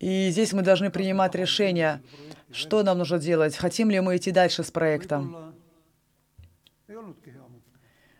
И 0.00 0.30
здесь 0.30 0.52
мы 0.52 0.62
должны 0.62 0.90
принимать 0.90 1.34
решение, 1.34 2.02
что 2.50 2.82
нам 2.82 2.98
нужно 2.98 3.18
делать, 3.18 3.56
хотим 3.56 3.90
ли 3.90 4.00
мы 4.00 4.16
идти 4.16 4.30
дальше 4.30 4.62
с 4.62 4.70
проектом. 4.70 5.54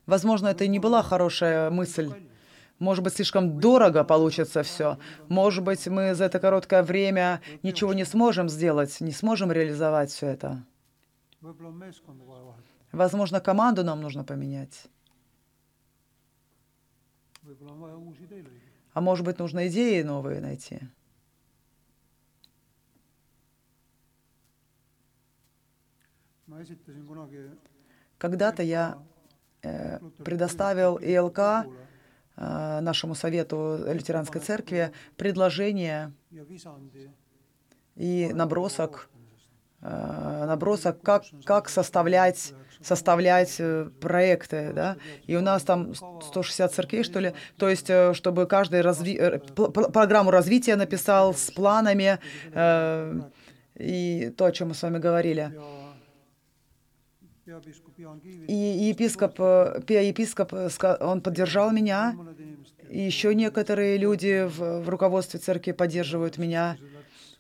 Возможно, 0.07 0.49
это 0.49 0.65
и 0.65 0.69
не 0.69 0.79
была 0.79 1.03
хорошая 1.03 1.71
мысль. 1.71 2.11
Может 2.79 3.03
быть, 3.05 3.15
слишком 3.15 3.61
дорого 3.61 4.05
получится 4.05 4.63
все. 4.63 4.99
Может 5.29 5.65
быть, 5.65 5.87
мы 5.89 6.15
за 6.15 6.25
это 6.25 6.39
короткое 6.39 6.83
время 6.83 7.43
ничего 7.63 7.93
не 7.93 8.05
сможем 8.05 8.49
сделать, 8.49 9.01
не 9.01 9.13
сможем 9.13 9.51
реализовать 9.51 10.11
все 10.11 10.29
это. 10.29 10.65
Возможно, 12.93 13.41
команду 13.41 13.85
нам 13.85 14.01
нужно 14.01 14.25
поменять. 14.25 14.87
А 18.95 19.01
может 19.01 19.25
быть, 19.25 19.39
нужно 19.39 19.69
идеи 19.69 20.03
новые 20.03 20.41
найти. 20.41 20.81
Когда-то 28.19 28.63
я 28.63 28.99
э, 29.63 29.99
предоставил 30.25 30.97
ИЛК, 30.97 31.39
э, 31.39 32.81
нашему 32.81 33.15
совету 33.15 33.79
лютеранской 33.87 34.41
церкви, 34.41 34.93
предложение 35.17 36.13
и 37.97 38.31
набросок, 38.33 39.11
э, 39.83 40.45
набросок, 40.47 41.03
как, 41.03 41.25
как 41.45 41.69
составлять, 41.69 42.55
составлять 42.81 43.61
проекты, 44.01 44.73
да, 44.73 44.97
и 45.27 45.37
у 45.37 45.43
нас 45.43 45.63
там 45.65 45.95
160 45.95 46.73
церквей, 46.73 47.03
что 47.05 47.21
ли, 47.21 47.35
то 47.57 47.69
есть, 47.69 47.91
чтобы 48.15 48.47
каждый 48.47 48.81
разви... 48.81 49.21
программу 49.55 50.31
развития 50.31 50.77
написал 50.77 51.35
с 51.35 51.51
планами, 51.51 52.19
э, 52.53 53.21
и 53.75 54.33
то, 54.37 54.47
о 54.47 54.53
чем 54.53 54.69
мы 54.69 54.75
с 54.75 54.83
вами 54.83 54.99
говорили. 54.99 55.53
И 58.47 58.55
епископ, 58.91 59.35
э, 59.41 59.81
пиа-епископ, 59.87 60.53
ска- 60.69 61.03
он 61.03 61.21
поддержал 61.21 61.71
меня, 61.71 62.17
и 62.91 63.01
еще 63.01 63.35
некоторые 63.35 63.97
люди 63.99 64.47
в, 64.47 64.81
в 64.85 64.89
руководстве 64.89 65.41
церкви 65.41 65.73
поддерживают 65.73 66.39
меня. 66.39 66.77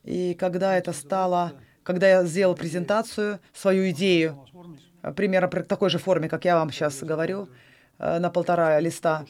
И 0.04 0.34
когда 0.34 0.76
это 0.76 0.92
стало, 0.92 1.52
когда 1.82 2.08
я 2.08 2.24
сделал 2.24 2.54
презентацию, 2.54 3.38
свою 3.52 3.90
идею, 3.90 4.44
э, 5.02 5.12
примерно 5.12 5.48
при 5.48 5.62
такой 5.62 5.90
же 5.90 5.98
форме, 5.98 6.28
как 6.28 6.44
я 6.44 6.56
вам 6.56 6.70
сейчас 6.70 7.02
говорю, 7.02 7.48
э, 7.98 8.18
на 8.18 8.30
полтора 8.30 8.80
листа, 8.80 9.24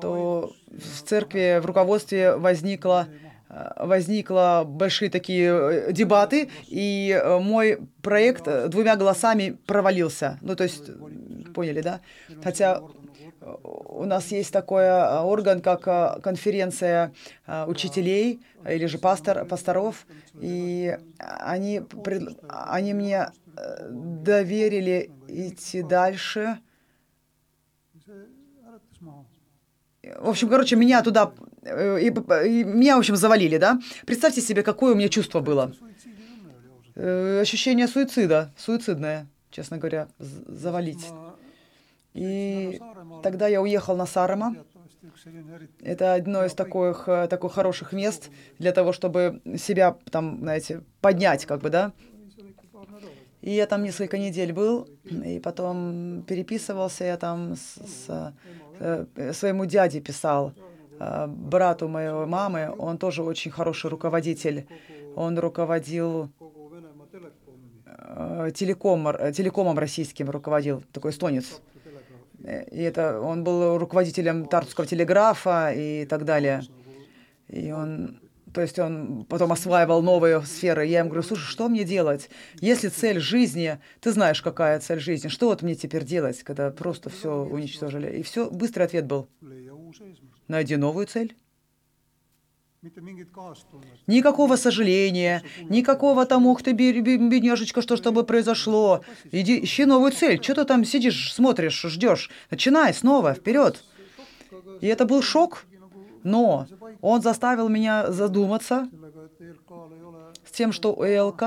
то 0.00 0.52
в 0.68 1.02
церкви, 1.02 1.58
в 1.60 1.66
руководстве 1.66 2.36
возникло, 2.36 3.06
э, 3.52 3.86
возникло 3.86 4.64
большие 4.66 5.10
такие 5.10 5.50
э, 5.50 5.92
дебаты, 5.92 6.50
и 6.66 7.10
э, 7.10 7.38
мой 7.38 7.78
проект 8.02 8.48
двумя 8.68 8.96
голосами 8.96 9.58
провалился. 9.66 10.38
Ну, 10.40 10.56
то 10.56 10.64
есть, 10.64 10.90
поняли, 11.54 11.80
да? 11.80 12.00
Хотя 12.42 12.82
у 13.62 14.04
нас 14.04 14.28
есть 14.32 14.52
такой 14.52 14.88
орган, 14.88 15.60
как 15.60 15.82
конференция 16.22 17.12
учителей 17.66 18.40
или 18.68 18.86
же 18.86 18.98
пастор, 18.98 19.44
пасторов, 19.46 20.06
и 20.40 20.96
они, 21.18 21.82
они 22.48 22.94
мне 22.94 23.32
доверили 23.90 25.10
идти 25.28 25.82
дальше. 25.82 26.58
В 30.02 30.28
общем, 30.28 30.48
короче, 30.48 30.76
меня 30.76 31.02
туда, 31.02 31.32
и, 31.64 32.06
и 32.06 32.64
меня, 32.64 32.96
в 32.96 32.98
общем, 32.98 33.16
завалили, 33.16 33.58
да? 33.58 33.80
Представьте 34.06 34.40
себе, 34.40 34.62
какое 34.62 34.94
у 34.94 34.96
меня 34.96 35.08
чувство 35.08 35.40
было. 35.40 35.72
Э, 36.94 37.40
Ощущение 37.40 37.88
суицида, 37.88 38.52
суицидное, 38.56 39.26
честно 39.50 39.78
говоря, 39.78 40.08
завалить. 40.18 41.06
И 42.14 42.80
тогда 43.22 43.48
я 43.48 43.62
уехал 43.62 43.96
на 43.96 44.04
eriti 44.04 45.70
Это 45.82 46.14
одно 46.14 46.44
из 46.44 46.54
таких, 46.54 47.04
э, 47.08 47.26
таких 47.28 47.52
хороших 47.52 47.92
мест 47.92 48.30
для 48.58 48.72
того, 48.72 48.92
чтобы 48.92 49.40
себя 49.58 49.96
там, 50.10 50.38
знаете, 50.40 50.82
поднять, 51.00 51.46
как 51.46 51.60
бы, 51.60 51.70
да? 51.70 51.92
И 53.40 53.50
я 53.50 53.66
там 53.66 53.82
несколько 53.82 54.18
недель 54.18 54.52
был, 54.52 54.88
и 55.04 55.40
потом 55.40 56.22
переписывался 56.28 57.04
я 57.04 57.16
там 57.16 57.56
с, 57.56 57.76
с, 57.76 58.34
э, 58.78 59.32
своему 59.32 59.64
дяде 59.64 60.00
писал, 60.00 60.52
брату 61.28 61.88
моей 61.88 62.26
мамы, 62.26 62.74
он 62.78 62.98
тоже 62.98 63.22
очень 63.22 63.50
хороший 63.50 63.90
руководитель. 63.90 64.66
Он 65.16 65.38
руководил 65.38 66.30
э, 67.86 68.50
телеком, 68.54 69.08
э, 69.08 69.32
телекомом 69.32 69.78
российским 69.78 70.30
руководил, 70.30 70.82
такой 70.92 71.10
эстонец. 71.10 71.60
Э, 72.44 72.64
И 72.70 72.82
это 72.82 73.20
он 73.20 73.44
был 73.44 73.78
руководителем 73.78 74.46
Тартуского 74.46 74.86
телеграфа 74.86 75.72
и 75.72 76.06
так 76.06 76.24
далее. 76.24 76.62
И 77.48 77.70
он, 77.72 78.20
то 78.54 78.62
есть 78.62 78.78
он 78.78 79.26
потом 79.28 79.52
осваивал 79.52 80.02
новые 80.02 80.40
сферы. 80.42 80.86
Я 80.86 81.00
ему 81.00 81.10
говорю, 81.10 81.22
слушай, 81.22 81.44
что 81.44 81.68
мне 81.68 81.84
делать? 81.84 82.30
Если 82.60 82.88
цель 82.88 83.20
жизни, 83.20 83.78
ты 84.00 84.12
знаешь, 84.12 84.40
какая 84.40 84.80
цель 84.80 85.00
жизни, 85.00 85.28
что 85.28 85.48
вот 85.48 85.62
мне 85.62 85.74
теперь 85.74 86.04
делать, 86.04 86.42
когда 86.42 86.70
просто 86.70 87.10
все 87.10 87.44
уничтожили? 87.44 88.18
И 88.18 88.22
все, 88.22 88.48
быстрый 88.50 88.84
ответ 88.84 89.06
был, 89.06 89.28
найди 90.52 90.76
новую 90.76 91.06
цель. 91.06 91.34
Никакого 94.08 94.56
сожаления, 94.56 95.42
никакого 95.68 96.26
там, 96.26 96.46
ух 96.46 96.62
ты, 96.62 96.72
бе- 96.72 97.00
бе- 97.00 97.16
бедняжечка, 97.16 97.80
что 97.80 97.96
с 97.96 98.00
тобой 98.00 98.24
произошло. 98.24 99.02
Иди, 99.30 99.62
ищи 99.64 99.84
новую 99.84 100.10
цель. 100.12 100.42
Что 100.42 100.54
ты 100.54 100.64
там 100.64 100.84
сидишь, 100.84 101.32
смотришь, 101.32 101.80
ждешь? 101.82 102.28
Начинай 102.50 102.92
снова, 102.92 103.34
вперед. 103.34 103.84
И 104.80 104.86
это 104.88 105.04
был 105.04 105.22
шок, 105.22 105.64
но 106.24 106.66
он 107.00 107.22
заставил 107.22 107.68
меня 107.68 108.10
задуматься 108.10 108.88
с 110.44 110.50
тем, 110.50 110.72
что 110.72 110.92
у 110.92 111.04
ЭЛК 111.04 111.42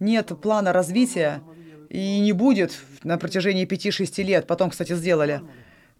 нет 0.00 0.32
плана 0.42 0.72
развития 0.72 1.40
и 1.88 2.18
не 2.20 2.32
будет 2.32 2.76
на 3.04 3.16
протяжении 3.16 3.64
5-6 3.66 4.22
лет. 4.24 4.46
Потом, 4.48 4.70
кстати, 4.70 4.94
сделали. 4.96 5.40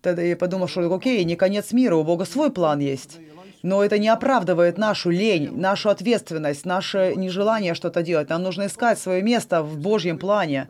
Тогда 0.03 0.23
я 0.23 0.37
подумал, 0.37 0.69
что 0.69 0.93
окей, 0.93 1.25
не 1.25 1.37
конец 1.37 1.73
мира, 1.73 1.97
у 1.97 2.05
Бога 2.05 2.25
свой 2.25 2.51
план 2.51 2.81
есть. 2.81 3.19
Но 3.63 3.85
это 3.85 3.99
не 3.99 4.09
оправдывает 4.09 4.79
нашу 4.79 5.11
лень, 5.11 5.51
нашу 5.55 5.91
ответственность, 5.91 6.65
наше 6.65 7.15
нежелание 7.17 7.75
что-то 7.75 8.03
делать. 8.03 8.31
Нам 8.31 8.43
нужно 8.43 8.67
искать 8.67 8.99
свое 8.99 9.23
место 9.23 9.63
в 9.63 9.79
Божьем 9.79 10.19
плане 10.19 10.69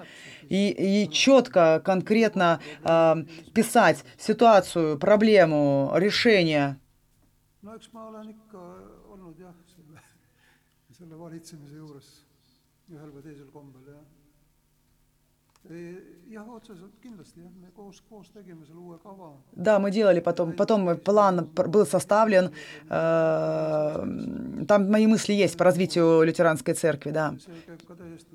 и, 0.49 1.05
и 1.05 1.11
четко, 1.11 1.81
конкретно 1.85 2.61
а, 2.83 3.19
писать 3.55 4.05
ситуацию, 4.19 4.99
проблему, 4.99 5.93
решение. 5.95 6.79
selle 11.01 11.17
valitsemise 11.17 11.79
juures 11.81 12.09
ühel 12.93 13.13
või 13.15 13.23
teisel 13.25 13.49
kombel 13.55 13.87
jah 13.89 14.10
Да, 19.53 19.79
мы 19.79 19.91
делали 19.91 20.21
потом, 20.21 20.53
потом 20.53 20.97
план 20.99 21.47
был 21.47 21.87
составлен, 21.87 22.51
э, 22.89 24.65
там 24.69 24.91
мои 24.91 25.07
мысли 25.07 25.33
есть 25.33 25.57
по 25.57 25.65
развитию 25.65 26.23
лютеранской 26.23 26.75
церкви, 26.75 27.11
да, 27.11 27.31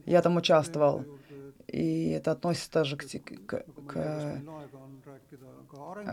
я 0.06 0.22
там 0.22 0.36
участвовал. 0.38 1.04
И 1.68 2.10
это 2.12 2.32
относится 2.32 2.72
тоже 2.72 2.96
к, 2.98 3.04
к- 3.48 3.64
к- 3.88 3.96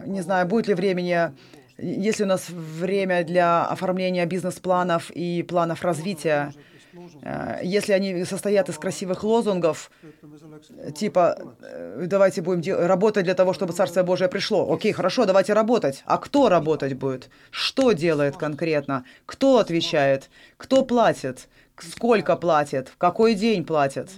не 0.06 0.22
знаю, 0.22 0.46
будет 0.48 0.66
ли 0.68 0.74
времени, 0.74 1.30
если 1.78 2.24
у 2.24 2.26
нас 2.26 2.48
время 2.50 3.24
для 3.24 3.64
оформления 3.66 4.26
бизнес-планов 4.26 5.10
и 5.10 5.42
планов 5.42 5.82
развития, 5.82 6.52
э, 6.56 6.71
если 7.62 7.92
они 7.92 8.24
состоят 8.24 8.68
из 8.68 8.78
красивых 8.78 9.24
лозунгов, 9.24 9.90
типа 10.94 11.54
э, 11.62 12.04
давайте 12.06 12.42
будем 12.42 12.76
работать 12.86 13.24
для 13.24 13.34
того, 13.34 13.52
чтобы 13.52 13.72
Царствие 13.72 14.04
Божие 14.04 14.28
пришло. 14.28 14.72
Окей, 14.72 14.92
хорошо, 14.92 15.24
давайте 15.24 15.52
работать. 15.52 16.02
А 16.06 16.18
кто 16.18 16.48
работать 16.48 16.94
будет? 16.94 17.30
Что 17.50 17.92
делает 17.92 18.36
конкретно? 18.36 19.04
Кто 19.26 19.58
отвечает? 19.58 20.30
Кто 20.56 20.84
платит? 20.84 21.48
Сколько 21.78 22.36
платит? 22.36 22.88
В 22.88 22.96
какой 22.96 23.34
день 23.34 23.64
платит? 23.64 24.10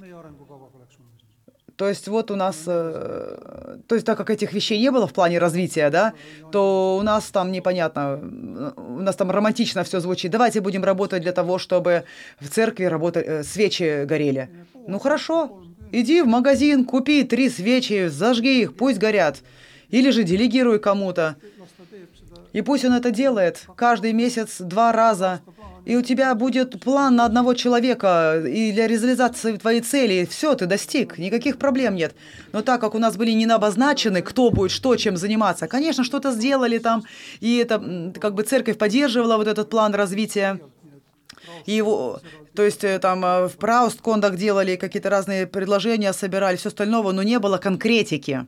То 1.76 1.88
есть 1.88 2.06
вот 2.06 2.30
у 2.30 2.36
нас, 2.36 2.62
э, 2.66 3.78
то 3.88 3.94
есть 3.94 4.06
так 4.06 4.16
как 4.16 4.30
этих 4.30 4.52
вещей 4.52 4.78
не 4.78 4.90
было 4.90 5.06
в 5.06 5.12
плане 5.12 5.38
развития, 5.38 5.90
да, 5.90 6.12
то 6.52 6.96
у 7.00 7.02
нас 7.02 7.24
там 7.30 7.50
непонятно, 7.50 8.72
у 8.76 9.00
нас 9.00 9.16
там 9.16 9.30
романтично 9.30 9.82
все 9.82 9.98
звучит. 10.00 10.30
Давайте 10.30 10.60
будем 10.60 10.84
работать 10.84 11.22
для 11.22 11.32
того, 11.32 11.58
чтобы 11.58 12.04
в 12.38 12.48
церкви 12.48 12.84
работали, 12.84 13.26
э, 13.26 13.42
свечи 13.42 14.04
горели. 14.04 14.48
Ну 14.86 15.00
хорошо, 15.00 15.62
иди 15.90 16.22
в 16.22 16.26
магазин, 16.26 16.84
купи 16.84 17.24
три 17.24 17.50
свечи, 17.50 18.06
зажги 18.06 18.62
их, 18.62 18.76
пусть 18.76 18.98
горят. 18.98 19.38
Или 19.90 20.10
же 20.10 20.22
делегируй 20.22 20.78
кому-то. 20.78 21.36
И 22.54 22.62
пусть 22.62 22.84
он 22.84 22.92
это 22.94 23.10
делает 23.10 23.66
каждый 23.76 24.12
месяц 24.12 24.60
два 24.60 24.92
раза. 24.92 25.40
И 25.84 25.96
у 25.96 26.02
тебя 26.02 26.34
будет 26.34 26.80
план 26.80 27.16
на 27.16 27.26
одного 27.26 27.52
человека 27.52 28.42
и 28.46 28.72
для 28.72 28.86
реализации 28.86 29.56
твоей 29.56 29.80
цели. 29.80 30.24
Все, 30.30 30.54
ты 30.54 30.66
достиг, 30.66 31.18
никаких 31.18 31.58
проблем 31.58 31.96
нет. 31.96 32.14
Но 32.52 32.62
так 32.62 32.80
как 32.80 32.94
у 32.94 32.98
нас 32.98 33.16
были 33.16 33.32
не 33.32 33.44
обозначены, 33.44 34.22
кто 34.22 34.50
будет 34.50 34.70
что, 34.70 34.96
чем 34.96 35.16
заниматься, 35.16 35.66
конечно, 35.66 36.04
что-то 36.04 36.30
сделали 36.30 36.78
там, 36.78 37.02
и 37.40 37.56
это 37.56 38.12
как 38.18 38.34
бы 38.34 38.44
церковь 38.44 38.78
поддерживала 38.78 39.36
вот 39.36 39.48
этот 39.48 39.68
план 39.68 39.92
развития. 39.94 40.60
И 41.66 41.72
его, 41.72 42.20
то 42.54 42.62
есть 42.62 42.84
э, 42.84 42.98
там 42.98 43.24
э, 43.24 43.48
в 43.48 43.56
Праусткондах 43.56 44.36
делали 44.36 44.76
какие-то 44.76 45.10
разные 45.10 45.46
предложения, 45.46 46.12
собирали, 46.12 46.56
все 46.56 46.68
остального, 46.68 47.12
но 47.12 47.22
не 47.22 47.38
было 47.38 47.58
конкретики. 47.58 48.46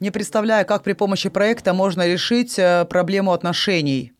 Не 0.00 0.10
представляю, 0.10 0.66
как 0.66 0.82
при 0.82 0.92
помощи 0.92 1.28
проекта 1.28 1.74
можно 1.74 2.06
решить 2.06 2.58
э, 2.58 2.84
проблему 2.84 3.32
отношений. 3.32 4.12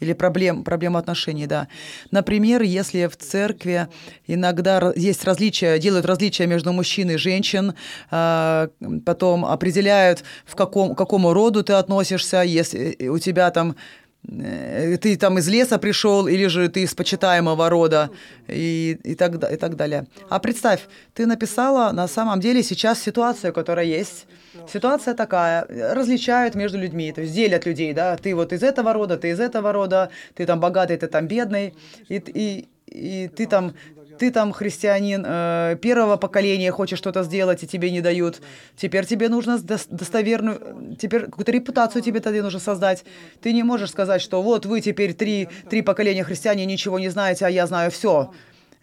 Или 0.00 0.12
проблем, 0.12 0.62
проблему 0.62 0.98
отношений, 0.98 1.46
да. 1.46 1.68
Например, 2.10 2.60
если 2.60 3.06
в 3.06 3.16
церкви 3.16 3.88
иногда 4.26 4.92
есть 4.94 5.24
различия, 5.24 5.78
делают 5.78 6.04
различия 6.04 6.46
между 6.46 6.72
мужчин 6.72 7.10
и 7.10 7.16
женщин, 7.16 7.72
а, 8.10 8.68
потом 9.06 9.46
определяют, 9.46 10.22
в 10.44 10.54
каком, 10.54 10.94
к 10.94 10.98
какому 10.98 11.32
роду 11.32 11.62
ты 11.62 11.72
относишься, 11.72 12.42
если 12.42 13.08
у 13.08 13.18
тебя 13.18 13.50
там 13.50 13.70
э, 13.70 14.05
ты 14.26 15.16
там 15.16 15.38
из 15.38 15.48
леса 15.48 15.78
пришел, 15.78 16.26
или 16.26 16.46
же 16.46 16.68
ты 16.68 16.82
из 16.82 16.94
почитаемого 16.94 17.68
рода, 17.70 18.10
и, 18.48 18.98
и, 19.04 19.14
так, 19.14 19.52
и 19.52 19.56
так 19.56 19.76
далее. 19.76 20.06
А 20.28 20.38
представь, 20.38 20.80
ты 21.14 21.26
написала 21.26 21.92
на 21.92 22.08
самом 22.08 22.40
деле 22.40 22.62
сейчас 22.62 23.00
ситуацию, 23.00 23.52
которая 23.52 23.86
есть. 23.86 24.26
Ситуация 24.72 25.14
такая, 25.14 25.66
различают 25.94 26.54
между 26.54 26.78
людьми, 26.78 27.12
то 27.12 27.20
есть 27.20 27.34
делят 27.34 27.66
людей, 27.66 27.92
да, 27.92 28.16
ты 28.16 28.34
вот 28.34 28.52
из 28.52 28.62
этого 28.62 28.92
рода, 28.92 29.16
ты 29.16 29.30
из 29.30 29.38
этого 29.38 29.72
рода, 29.72 30.10
ты 30.34 30.44
там 30.44 30.60
богатый, 30.60 30.96
ты 30.96 31.06
там 31.06 31.28
бедный, 31.28 31.74
и, 32.08 32.16
и, 32.16 32.68
и 32.86 33.28
ты 33.28 33.46
там 33.46 33.74
ты 34.18 34.30
там 34.30 34.52
христианин 34.52 35.24
э, 35.26 35.76
первого 35.80 36.16
поколения, 36.16 36.70
хочешь 36.70 36.98
что-то 36.98 37.22
сделать, 37.22 37.62
и 37.62 37.66
тебе 37.66 37.90
не 37.90 38.00
дают. 38.00 38.40
Теперь 38.76 39.06
тебе 39.06 39.28
нужно 39.28 39.56
дос- 39.56 39.88
достоверную, 39.90 40.96
теперь 41.00 41.26
какую-то 41.26 41.52
репутацию 41.52 42.02
тебе 42.02 42.20
тогда 42.20 42.42
нужно 42.42 42.60
создать. 42.60 43.04
Ты 43.42 43.52
не 43.52 43.62
можешь 43.62 43.90
сказать, 43.90 44.22
что 44.22 44.42
вот 44.42 44.66
вы 44.66 44.80
теперь 44.80 45.14
три, 45.14 45.48
три 45.70 45.82
поколения 45.82 46.24
христиане, 46.24 46.66
ничего 46.66 46.98
не 46.98 47.08
знаете, 47.08 47.46
а 47.46 47.50
я 47.50 47.66
знаю 47.66 47.90
все. 47.90 48.30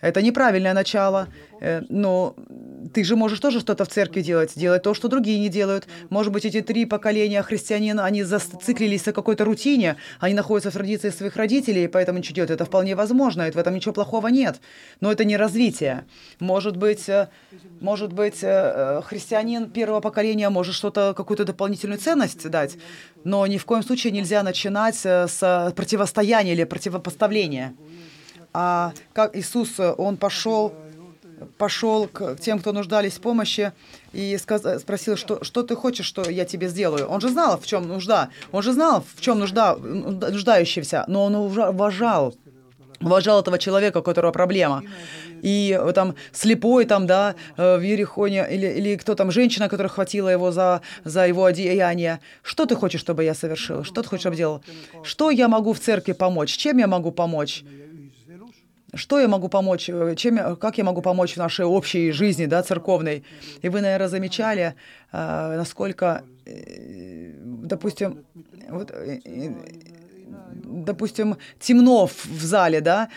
Это 0.03 0.21
неправильное 0.21 0.73
начало. 0.73 1.27
Э, 1.61 1.81
Но 1.89 2.35
ты 2.93 3.05
же 3.05 3.15
можешь 3.15 3.39
тоже 3.39 3.61
что-то 3.61 3.85
в 3.85 3.87
церкви 3.87 4.21
делать, 4.21 4.51
делать 4.55 4.83
то, 4.83 4.93
что 4.93 5.07
другие 5.07 5.39
не 5.39 5.47
делают. 5.47 5.87
Может 6.09 6.33
быть, 6.33 6.45
эти 6.45 6.61
три 6.61 6.85
поколения 6.85 7.41
христианин, 7.41 7.99
они 7.99 8.23
зациклились 8.23 9.05
на 9.05 9.13
какой-то 9.13 9.45
рутине, 9.45 9.95
они 10.19 10.33
находятся 10.33 10.71
в 10.71 10.73
традиции 10.73 11.09
своих 11.09 11.37
родителей, 11.37 11.85
и 11.85 11.87
поэтому 11.87 12.17
ничего 12.17 12.35
делают. 12.35 12.51
Это 12.51 12.65
вполне 12.65 12.95
возможно, 12.95 13.47
и 13.47 13.51
в 13.51 13.57
этом 13.57 13.73
ничего 13.75 13.93
плохого 13.93 14.27
нет. 14.27 14.59
Но 14.99 15.09
это 15.09 15.23
не 15.23 15.37
развитие. 15.37 16.03
Может 16.41 16.75
быть, 16.75 17.07
э, 17.07 17.29
может 17.79 18.11
быть, 18.11 18.39
э, 18.43 19.01
христианин 19.05 19.69
первого 19.69 20.01
поколения 20.01 20.49
может 20.49 20.75
что-то, 20.75 21.13
какую-то 21.15 21.45
дополнительную 21.45 21.99
ценность 21.99 22.49
дать, 22.49 22.77
но 23.23 23.47
ни 23.47 23.57
в 23.57 23.63
коем 23.63 23.83
случае 23.83 24.11
нельзя 24.11 24.43
начинать 24.43 24.95
с 24.95 25.73
противостояния 25.75 26.51
или 26.51 26.65
противопоставления. 26.65 27.73
А 28.53 28.93
как 29.13 29.35
Иисус, 29.35 29.79
э, 29.79 29.93
он 29.97 30.17
пошел, 30.17 30.73
пошел 31.57 32.07
к 32.07 32.35
тем, 32.39 32.59
кто 32.59 32.71
нуждались 32.71 33.13
в 33.13 33.21
помощи, 33.21 33.71
и 34.13 34.37
сказ- 34.37 34.79
спросил, 34.81 35.17
что, 35.17 35.43
что 35.43 35.63
ты 35.63 35.75
хочешь, 35.75 36.05
что 36.05 36.29
я 36.29 36.45
тебе 36.45 36.67
сделаю. 36.67 37.07
Он 37.07 37.19
же 37.19 37.29
знал, 37.29 37.59
в 37.59 37.65
чем 37.65 37.87
нужда. 37.87 38.29
Он 38.51 38.61
же 38.61 38.73
знал, 38.73 39.03
в 39.15 39.21
чем 39.21 39.39
нужда 39.39 39.75
нуждающийся, 39.75 41.03
но 41.07 41.25
он 41.25 41.35
уважал 41.35 42.35
уважал 43.01 43.41
этого 43.41 43.57
человека, 43.57 43.97
у 43.97 44.01
которого 44.01 44.31
проблема. 44.31 44.81
И 45.41 45.77
там 45.93 46.15
слепой 46.31 46.85
там, 46.85 47.05
да, 47.05 47.35
э, 47.57 47.77
в 47.77 47.81
Ерехоне, 47.81 48.47
или, 48.49 48.67
или 48.67 48.95
кто 48.95 49.13
там, 49.13 49.29
женщина, 49.29 49.67
которая 49.67 49.89
хватила 49.89 50.29
его 50.29 50.51
за, 50.51 50.79
за 51.03 51.27
его 51.27 51.43
одеяние. 51.43 52.19
Что 52.43 52.65
ты 52.65 52.75
хочешь, 52.75 53.01
чтобы 53.01 53.25
я 53.25 53.33
совершил? 53.33 53.83
Что 53.83 54.01
ты 54.03 54.07
хочешь, 54.07 54.21
чтобы 54.21 54.37
делал? 54.37 54.61
Что 55.03 55.31
я 55.31 55.49
могу 55.49 55.73
в 55.73 55.79
церкви 55.79 56.13
помочь? 56.13 56.55
Чем 56.55 56.77
я 56.77 56.87
могу 56.87 57.11
помочь? 57.11 57.63
Что 58.95 59.19
я 59.19 59.27
могу 59.27 59.49
помочь? 59.49 59.89
э, 59.89 60.15
Чем 60.15 60.56
как 60.58 60.77
я 60.77 60.84
могу 60.84 61.01
помочь 61.01 61.34
в 61.34 61.38
нашей 61.38 61.65
общей 61.65 62.12
жизни, 62.12 62.45
да, 62.45 62.63
церковной? 62.63 63.23
И 63.62 63.69
вы, 63.69 63.82
наверное, 63.82 64.08
замечали, 64.08 64.75
э, 65.12 65.58
насколько, 65.58 66.23
э, 66.45 67.32
допустим, 67.43 68.23
вот, 68.69 68.93
допустим, 70.63 71.38
темно 71.60 72.08
в 72.08 72.43
зале, 72.43 72.82
да, 72.82 73.10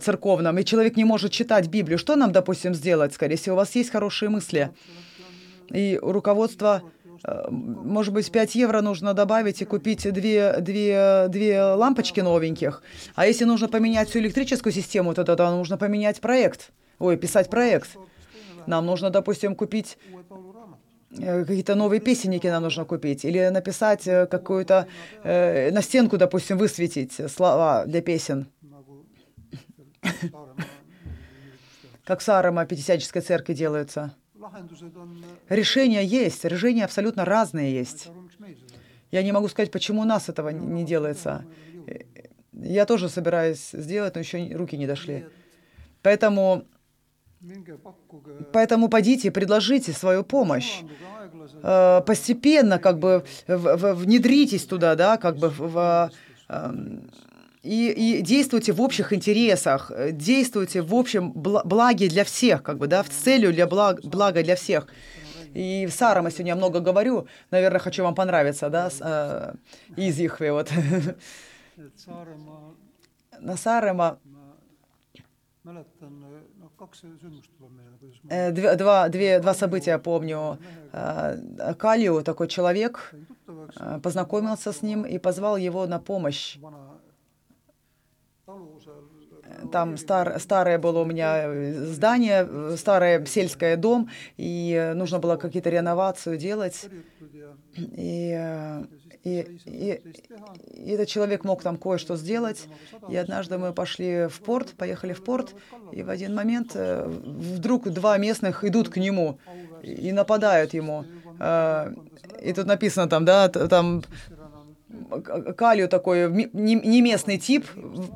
церковном, 0.00 0.58
и 0.58 0.64
человек 0.64 0.96
не 0.96 1.04
может 1.04 1.32
читать 1.32 1.68
Библию. 1.68 1.98
Что 1.98 2.16
нам, 2.16 2.32
допустим, 2.32 2.74
сделать, 2.74 3.14
скорее 3.14 3.36
всего, 3.36 3.54
у 3.54 3.58
вас 3.58 3.74
есть 3.74 3.90
хорошие 3.90 4.28
мысли? 4.28 4.70
И 5.70 5.98
э, 6.76 6.80
может 7.24 8.14
быть, 8.14 8.30
5 8.30 8.54
евро 8.54 8.80
нужно 8.80 9.14
добавить 9.14 9.60
и 9.62 9.64
купить 9.64 10.10
две, 10.12 10.56
две, 10.60 11.26
две 11.28 11.62
лампочки 11.62 12.20
новеньких. 12.20 12.82
А 13.14 13.26
если 13.26 13.44
нужно 13.44 13.68
поменять 13.68 14.08
всю 14.08 14.20
электрическую 14.20 14.72
систему, 14.72 15.14
то 15.14 15.24
тогда 15.24 15.50
нужно 15.50 15.76
поменять 15.76 16.20
проект. 16.20 16.70
Ой, 16.98 17.16
писать 17.16 17.50
проект. 17.50 17.96
Нам 18.66 18.86
нужно, 18.86 19.10
допустим, 19.10 19.54
купить 19.54 19.98
э, 21.18 21.44
какие-то 21.44 21.74
новые 21.74 22.00
песенники 22.00 22.46
нам 22.46 22.62
нужно 22.62 22.84
купить. 22.84 23.24
Или 23.24 23.48
написать 23.48 24.06
э, 24.06 24.26
какую-то, 24.26 24.86
э, 25.22 25.70
на 25.72 25.82
стенку, 25.82 26.16
допустим, 26.18 26.58
высветить 26.58 27.20
слова 27.30 27.84
для 27.86 28.00
песен. 28.02 28.48
Как 32.04 32.20
в 32.20 32.22
Саарема 32.22 32.64
Пятидесятнической 32.66 33.22
церкви 33.22 33.54
делаются. 33.54 34.14
on, 34.54 35.24
Решения 35.48 36.04
есть, 36.04 36.44
решения 36.44 36.84
абсолютно 36.84 37.24
разные 37.24 37.72
есть. 37.72 38.08
Я 39.10 39.22
не 39.22 39.32
могу 39.32 39.48
сказать, 39.48 39.70
почему 39.70 40.02
у 40.02 40.04
нас 40.04 40.28
этого 40.28 40.50
не 40.50 40.84
делается. 40.84 41.44
Э, 41.86 42.00
Я 42.52 42.86
тоже 42.86 43.08
собираюсь 43.08 43.70
сделать, 43.72 44.14
но 44.14 44.20
еще 44.20 44.54
руки 44.56 44.76
не 44.76 44.86
дошли. 44.86 45.26
Поэтому, 46.02 46.64
поэтому 48.52 48.88
пойдите, 48.88 49.30
предложите 49.30 49.92
свою 49.92 50.22
помощь. 50.24 50.80
Э, 51.62 52.02
Постепенно 52.06 52.78
как 52.78 52.98
бы 52.98 53.24
внедритесь 53.46 54.64
туда, 54.66 54.94
да, 54.94 55.16
как 55.16 55.36
бы 55.38 55.48
в, 55.48 55.58
в, 55.58 56.10
эм, 56.48 57.10
и, 57.62 57.90
и 58.18 58.22
действуйте 58.22 58.72
в 58.72 58.80
общих 58.80 59.12
интересах, 59.12 59.90
э, 59.94 60.12
действуйте 60.12 60.82
в 60.82 60.94
общем 60.94 61.32
бла- 61.32 61.62
благе 61.64 62.08
для 62.08 62.24
всех, 62.24 62.62
как 62.62 62.78
бы, 62.78 62.86
да, 62.86 63.02
в 63.02 63.08
целью 63.10 63.52
для 63.52 63.66
благ, 63.66 64.00
блага 64.02 64.42
для 64.42 64.54
всех. 64.56 64.86
И 65.52 65.86
в 65.86 65.92
Сарама 65.92 66.30
сегодня 66.30 66.54
много 66.56 66.80
говорю, 66.80 67.26
наверное, 67.50 67.80
хочу 67.80 68.02
вам 68.04 68.14
понравиться, 68.14 68.70
да, 68.70 68.88
с, 68.88 68.98
э, 69.00 69.54
из 69.96 70.18
Ихве, 70.20 70.52
вот. 70.52 70.70
На 73.40 73.56
Сарема 73.56 74.18
э, 78.30 78.50
два, 78.52 78.74
два, 78.76 79.08
две, 79.08 79.38
два 79.40 79.54
события 79.54 79.98
помню. 79.98 80.58
Э, 80.92 81.74
Калью, 81.74 82.22
такой 82.22 82.48
человек, 82.48 83.14
познакомился 84.02 84.72
с 84.72 84.82
ним 84.82 85.04
и 85.04 85.18
позвал 85.18 85.56
его 85.58 85.86
на 85.86 85.98
помощь. 85.98 86.58
Vana 88.50 88.78
talu 88.84 89.20
seal 89.20 89.70
Там 89.72 89.96
стар, 89.96 90.38
старое 90.40 90.78
было 90.78 91.00
у 91.00 91.04
меня 91.04 91.42
э, 91.44 91.72
здание, 91.84 92.46
э, 92.48 92.76
старое 92.76 93.24
сельское 93.26 93.76
дом, 93.76 94.08
и 94.36 94.74
э, 94.74 94.94
нужно 94.94 95.18
было 95.18 95.36
какие-то 95.36 95.70
реновацию 95.70 96.38
делать. 96.38 96.88
И, 97.76 98.32
э, 98.36 98.84
и, 99.24 99.60
и, 99.64 100.00
и 100.86 100.90
этот 100.90 101.08
человек 101.08 101.44
мог 101.44 101.62
там 101.62 101.76
кое-что 101.76 102.16
сделать. 102.16 102.68
И 103.08 103.16
однажды 103.16 103.58
мы 103.58 103.72
пошли 103.72 104.28
в 104.28 104.40
порт, 104.40 104.74
поехали 104.76 105.12
в 105.12 105.22
порт, 105.24 105.54
и 105.92 106.02
в 106.02 106.10
один 106.10 106.34
момент 106.34 106.72
э, 106.74 107.06
вдруг 107.06 107.88
два 107.90 108.18
местных 108.18 108.64
идут 108.64 108.88
к 108.88 108.96
нему 108.96 109.38
и 109.48 109.60
и 109.82 110.12
нападают 110.12 110.74
ему. 110.74 111.04
Э, 111.38 111.92
И 112.42 112.52
тут 112.52 112.66
написано 112.66 113.08
там, 113.08 113.24
да, 113.24 113.48
там 113.48 114.02
К- 115.10 115.52
Калию 115.52 115.88
такой 115.88 116.28
ми- 116.28 116.50
не 116.54 117.02
местный 117.02 117.38
тип, 117.38 117.66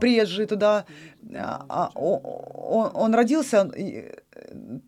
приезжий 0.01 0.47
туда. 0.47 0.85
А, 1.37 1.65
а 1.69 1.91
он, 1.95 2.91
он 2.95 3.15
родился 3.15 3.71
э, 3.77 4.13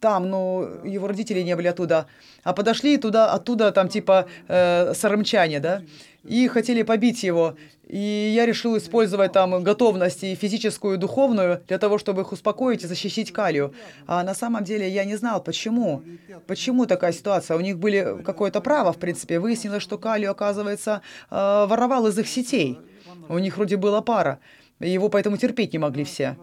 там, 0.01 0.29
но 0.29 0.69
его 0.85 1.09
родители 1.09 1.43
не 1.43 1.57
были 1.57 1.69
оттуда. 1.69 2.07
А 2.45 2.53
подошли 2.53 2.99
туда, 2.99 3.33
оттуда 3.33 3.73
там 3.73 3.89
типа 3.89 4.27
э, 4.49 4.95
сарамчане, 4.95 5.61
да, 5.61 5.83
и 6.29 6.49
хотели 6.49 6.83
побить 6.83 7.23
его. 7.23 7.57
И 7.87 8.33
я 8.35 8.47
решил 8.47 8.77
использовать 8.77 9.33
там 9.33 9.63
готовность 9.63 10.25
и 10.25 10.35
физическую, 10.35 10.97
и 10.97 10.99
духовную 10.99 11.63
для 11.69 11.79
того, 11.79 11.99
чтобы 11.99 12.23
их 12.23 12.33
успокоить 12.33 12.83
и 12.83 12.87
защитить 12.87 13.33
Калию. 13.33 13.75
А 14.07 14.25
на 14.25 14.35
самом 14.35 14.65
деле 14.65 14.89
я 14.89 15.05
не 15.05 15.17
знал, 15.17 15.43
почему. 15.43 16.03
Почему 16.47 16.87
такая 16.87 17.13
ситуация? 17.13 17.57
У 17.57 17.61
них 17.61 17.79
были 17.79 18.23
какое-то 18.25 18.61
право, 18.61 18.93
в 18.93 18.99
принципе. 18.99 19.39
Выяснилось, 19.39 19.83
что 19.83 19.99
Калию, 19.99 20.33
оказывается, 20.33 21.03
э, 21.31 21.67
воровал 21.69 22.09
из 22.09 22.19
их 22.19 22.27
сетей. 22.27 22.81
У 23.29 23.39
них 23.39 23.57
вроде 23.57 23.77
была 23.77 24.03
пара. 24.03 24.41
Его 24.81 25.09
поэтому 25.09 25.37
терпеть 25.37 25.73
не 25.73 25.79
могли 25.79 26.05
все. 26.05 26.37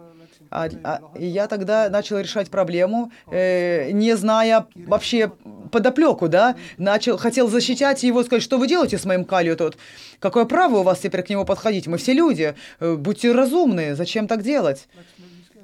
А, 0.50 0.68
а- 0.84 1.00
и 1.18 1.26
я 1.26 1.46
тогда 1.46 1.88
начал 1.88 2.18
решать 2.18 2.50
проблему, 2.50 3.10
э, 3.30 3.90
не 3.92 4.16
зная 4.16 4.66
вообще 4.74 5.32
подоплеку, 5.72 6.28
да, 6.28 6.56
начал, 6.78 7.16
хотел 7.16 7.48
защищать 7.48 8.02
его, 8.02 8.22
сказать, 8.22 8.42
что 8.42 8.58
вы 8.58 8.68
делаете 8.68 8.98
с 8.98 9.04
моим 9.04 9.24
калию 9.24 9.56
тут? 9.56 9.76
Какое 10.20 10.44
право 10.44 10.78
у 10.78 10.82
вас 10.82 11.00
теперь 11.00 11.22
к 11.22 11.30
нему 11.30 11.44
подходить? 11.44 11.86
Мы 11.86 11.96
все 11.96 12.12
люди, 12.12 12.54
э, 12.80 12.94
будьте 12.94 13.32
разумны, 13.32 13.94
зачем 13.96 14.28
так 14.28 14.42
делать? 14.42 14.88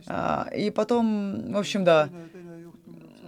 А, 0.07 0.49
и 0.57 0.71
потом, 0.71 1.53
в 1.53 1.59
общем, 1.59 1.85
да. 1.85 2.09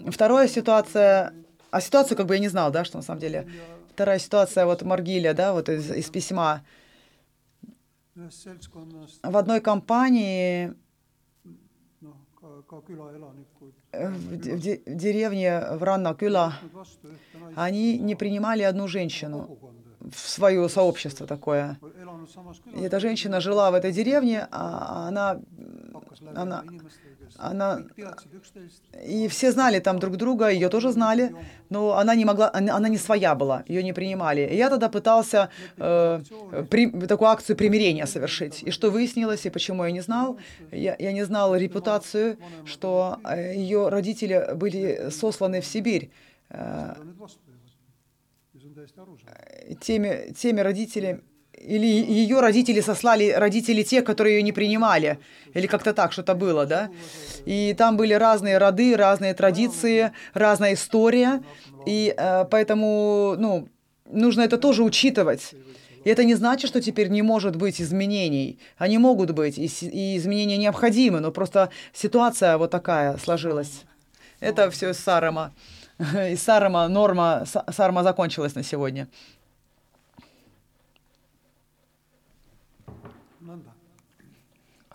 Вторая 0.08 0.48
ситуация, 0.48 1.32
А 1.70 1.80
ситуацию 1.80 2.18
как 2.18 2.26
бы 2.26 2.34
я 2.34 2.40
не 2.40 2.48
знал, 2.48 2.70
да, 2.70 2.84
что 2.84 2.98
на 2.98 3.02
самом 3.02 3.20
деле. 3.20 3.48
Вторая 3.94 4.18
ситуация, 4.18 4.66
вот 4.66 4.82
Маргиля, 4.82 5.32
да, 5.32 5.52
вот 5.52 5.68
из, 5.68 5.90
из 5.90 6.10
письма. 6.10 6.62
В 8.14 9.36
одной 9.36 9.60
компании 9.60 10.74
noh, 12.02 12.16
ka, 12.40 12.46
ka 12.46 12.52
külaelanikud 12.52 12.60
э, 12.60 12.61
в, 13.92 14.36
де- 14.36 14.56
в 14.56 14.60
де- 14.60 14.80
в 14.86 14.94
деревне 14.96 15.60
в 15.76 15.82
Ранна-Кюла, 15.82 16.52
võtnud 16.62 16.72
vastu 16.74 17.08
ühte 17.08 17.38
naist 17.38 17.52
они 17.56 17.98
не 17.98 18.14
принимали 18.14 18.62
одну 18.62 18.88
женщину 18.88 19.58
в 20.00 20.18
свое 20.28 20.68
сообщество 20.68 21.26
такое. 21.26 21.78
И 22.74 22.80
эта 22.80 22.98
женщина 23.00 23.40
жила 23.40 23.70
в 23.70 23.74
этой 23.74 23.92
деревне, 23.92 24.48
а 24.50 25.08
она, 25.08 25.32
hakkas 25.32 25.40
läbi 25.94 26.01
она- 26.42 26.62
она 27.38 27.76
И 29.08 29.28
все 29.28 29.52
знали 29.52 29.80
там 29.80 29.98
друг 29.98 30.16
друга, 30.16 30.48
ее 30.48 30.68
тоже 30.68 30.92
знали, 30.92 31.34
но 31.70 31.96
она 31.98 32.14
не 32.14 32.24
могла, 32.24 32.50
она 32.52 32.76
она 32.76 32.88
не 32.88 32.98
своя 32.98 33.34
была, 33.34 33.62
ее 33.68 33.82
не 33.82 33.92
принимали. 33.92 34.42
И 34.52 34.56
я 34.56 34.68
тогда 34.70 34.88
пытался 34.88 35.48
э, 35.78 36.20
при- 36.70 36.90
такую 37.06 37.28
акцию 37.28 37.56
примирения 37.56 38.06
совершить. 38.06 38.62
И 38.62 38.70
что 38.70 38.90
выяснилось, 38.90 39.46
и 39.46 39.50
почему 39.50 39.84
я 39.84 39.90
не 39.92 40.02
знал, 40.02 40.36
я, 40.72 40.96
я 40.98 41.12
не 41.12 41.24
знал 41.24 41.56
репутацию, 41.56 42.36
что 42.66 43.18
э, 43.24 43.54
ее 43.56 43.88
родители 43.88 44.54
были 44.54 45.10
сосланы 45.10 45.60
в 45.60 45.66
Сибирь 45.66 46.10
э, 46.50 46.94
arusaadav. 48.96 49.74
теми, 49.80 50.32
теми 50.34 50.60
родителями, 50.60 51.20
или 51.62 51.86
ее 51.86 52.40
родители 52.40 52.80
сослали 52.80 53.30
родители 53.30 53.82
тех, 53.82 54.04
которые 54.04 54.36
ее 54.36 54.42
не 54.42 54.52
принимали, 54.52 55.18
или 55.54 55.66
как-то 55.66 55.92
так 55.92 56.12
что-то 56.12 56.34
было, 56.34 56.66
да? 56.66 56.90
И 57.46 57.74
там 57.78 57.96
были 57.96 58.14
разные 58.14 58.58
роды, 58.58 58.96
разные 58.96 59.34
традиции, 59.34 60.12
разная 60.34 60.74
история, 60.74 61.42
и 61.86 62.14
э, 62.16 62.44
поэтому, 62.50 63.36
ну, 63.38 63.68
нужно 64.10 64.42
это 64.42 64.58
тоже 64.58 64.82
учитывать. 64.82 65.54
И 66.04 66.10
это 66.10 66.24
не 66.24 66.34
значит, 66.34 66.68
что 66.68 66.80
теперь 66.80 67.08
не 67.08 67.22
может 67.22 67.54
быть 67.56 67.80
изменений. 67.80 68.58
Они 68.76 68.98
могут 68.98 69.30
быть, 69.30 69.56
и, 69.56 69.66
и 69.66 70.16
изменения 70.16 70.56
необходимы, 70.56 71.20
но 71.20 71.30
просто 71.30 71.70
ситуация 71.92 72.58
вот 72.58 72.70
такая 72.70 73.16
сложилась. 73.18 73.84
Это 74.40 74.68
все 74.70 74.90
из 74.90 74.98
Сарама. 74.98 75.52
Из 75.98 76.42
Сарама 76.42 76.88
норма, 76.88 77.44
Са- 77.46 77.72
Сарма 77.72 78.02
закончилась 78.02 78.56
на 78.56 78.64
сегодня. 78.64 79.06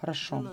Хорошо. 0.07 0.49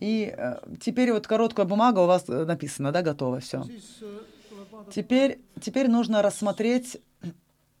И 0.00 0.34
э, 0.36 0.56
теперь 0.80 1.12
вот 1.12 1.28
короткая 1.28 1.66
бумага 1.66 2.00
у 2.00 2.06
вас 2.06 2.24
э, 2.28 2.44
написана, 2.44 2.90
да, 2.90 3.02
готова 3.02 3.38
все. 3.38 3.58
vaadata 3.58 4.90
Теперь, 4.90 5.38
теперь 5.60 5.88
нужно 5.88 6.20
рассмотреть 6.20 7.00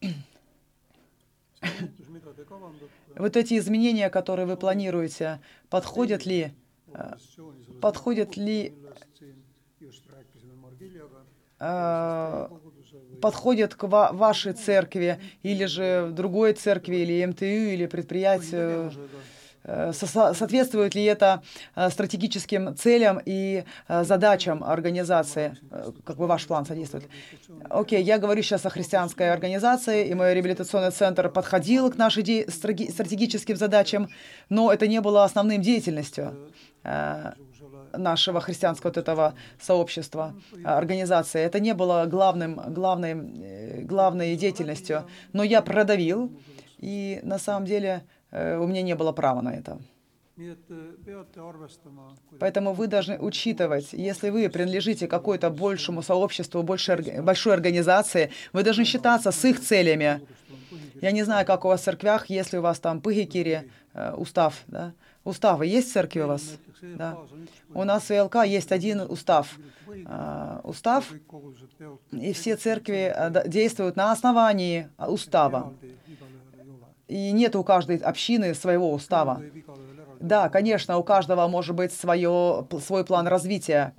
вот 3.16 3.36
эти 3.36 3.58
изменения, 3.58 4.10
которые 4.10 4.46
вы 4.46 4.56
планируете, 4.56 5.40
подходят 5.68 6.24
ли, 6.24 6.52
подходят 7.80 8.36
ли, 8.36 8.72
э, 11.58 12.48
подходят 13.20 13.74
к 13.74 13.82
ва- 13.88 14.10
вашей 14.12 14.52
церкви 14.52 15.20
или 15.42 15.64
же 15.64 16.10
другой 16.12 16.52
церкви 16.52 16.96
или 16.96 17.24
МТУ 17.24 17.44
или 17.44 17.86
предприятию. 17.86 18.92
Э, 19.64 19.92
со- 19.92 20.06
со- 20.06 20.34
Соответствует 20.34 20.94
ли 20.94 21.04
это 21.04 21.42
э, 21.76 21.90
стратегическим 21.90 22.74
целям 22.76 23.20
и 23.24 23.64
э, 23.88 24.04
задачам 24.04 24.64
организации, 24.64 25.56
как 26.04 26.16
бы 26.16 26.26
ваш 26.26 26.46
план 26.46 26.64
содействует? 26.66 27.04
Окей, 27.68 28.02
я 28.02 28.18
говорю 28.18 28.42
сейчас 28.42 28.66
о 28.66 28.70
христианской 28.70 29.32
организации, 29.32 30.08
и 30.08 30.14
мой 30.14 30.34
реабилитационный 30.34 30.90
центр 30.90 31.28
подходил 31.28 31.90
к 31.90 31.96
нашим 31.96 32.20
стратегическим 32.20 33.56
задачам, 33.56 34.08
но 34.48 34.72
это 34.72 34.86
не 34.86 35.00
было 35.00 35.24
основным 35.24 35.62
деятельностью 35.62 36.52
нашего 37.92 38.40
христианского 38.40 38.90
вот 38.90 38.98
этого 38.98 39.34
сообщества, 39.60 40.34
организации. 40.64 41.40
Это 41.40 41.60
не 41.60 41.74
было 41.74 42.06
главным, 42.06 42.60
э, 42.60 43.82
главной 43.82 44.36
деятельностью, 44.36 45.04
но 45.32 45.42
я 45.42 45.60
продавил, 45.62 46.30
и 46.78 47.20
на 47.22 47.38
самом 47.38 47.66
деле 47.66 48.02
у 48.32 48.66
меня 48.66 48.82
не 48.82 48.94
было 48.94 49.12
права 49.12 49.42
на 49.42 49.50
это. 49.54 49.78
kuidas 52.30 52.38
Поэтому 52.40 52.72
вы 52.72 52.86
должны 52.86 53.18
учитывать, 53.18 53.92
если 53.92 54.30
вы 54.30 54.48
принадлежите 54.48 55.06
какой-то 55.06 55.50
большему 55.50 56.02
сообществу, 56.02 56.62
большой, 56.62 56.94
орг- 56.96 57.22
большой 57.22 57.54
организации, 57.54 58.30
вы 58.52 58.62
должны 58.62 58.84
считаться 58.84 59.32
с 59.32 59.44
их 59.44 59.60
целями. 59.60 60.20
Я 61.02 61.12
не 61.12 61.24
знаю, 61.24 61.44
как 61.46 61.64
у 61.64 61.68
вас 61.68 61.80
в 61.80 61.84
церквях, 61.84 62.30
если 62.30 62.58
у 62.58 62.62
вас 62.62 62.78
там 62.78 63.00
пыгикири, 63.00 63.70
э, 63.94 64.14
устав, 64.14 64.62
да? 64.68 64.92
Уставы 65.24 65.66
есть 65.66 65.90
в 65.90 65.92
церкви 65.92 66.20
у 66.22 66.26
вас? 66.28 66.42
Да. 66.96 67.18
У 67.74 67.84
нас 67.84 68.08
в 68.08 68.22
ЛК 68.24 68.36
есть 68.46 68.72
один 68.72 69.00
устав. 69.00 69.58
Э, 70.06 70.60
Устав, 70.64 71.12
и 72.12 72.32
все 72.32 72.56
церкви 72.56 73.12
э, 73.14 73.48
действуют 73.48 73.96
на 73.96 74.12
основании 74.12 74.88
э, 74.98 75.06
устава. 75.06 75.74
И 77.10 77.32
нет 77.32 77.56
у 77.56 77.64
каждой 77.64 77.96
общины 77.96 78.54
своего 78.54 78.92
устава. 78.92 79.42
Да, 80.20 80.48
конечно, 80.48 80.96
у 80.96 81.02
каждого 81.02 81.48
может 81.48 81.74
быть 81.74 81.92
свое, 81.92 82.64
свой 82.80 83.04
план 83.04 83.26
развития. 83.26 83.94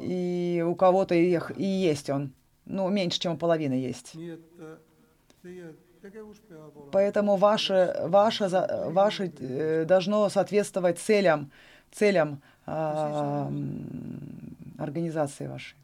И 0.00 0.64
у 0.64 0.76
кого-то 0.76 1.16
их 1.16 1.50
и 1.56 1.64
есть 1.64 2.10
он. 2.10 2.32
Ну, 2.64 2.88
меньше, 2.88 3.18
чем 3.18 3.32
у 3.32 3.36
половины 3.36 3.72
есть. 3.72 4.14
Поэтому 6.92 7.36
ваше, 7.36 7.96
ваше, 8.06 8.48
ваше 8.90 9.32
э, 9.40 9.84
должно 9.84 10.28
соответствовать 10.28 11.00
целям, 11.00 11.50
целям 11.90 12.40
м, 12.66 14.56
организации 14.78 15.48
вашей. 15.48 15.76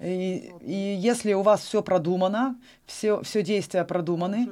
И, 0.00 0.52
и 0.60 0.98
если 0.98 1.32
у 1.34 1.42
вас 1.42 1.62
все 1.62 1.82
продумано, 1.82 2.58
все, 2.86 3.22
все 3.22 3.42
действия 3.42 3.84
продуманы, 3.84 4.48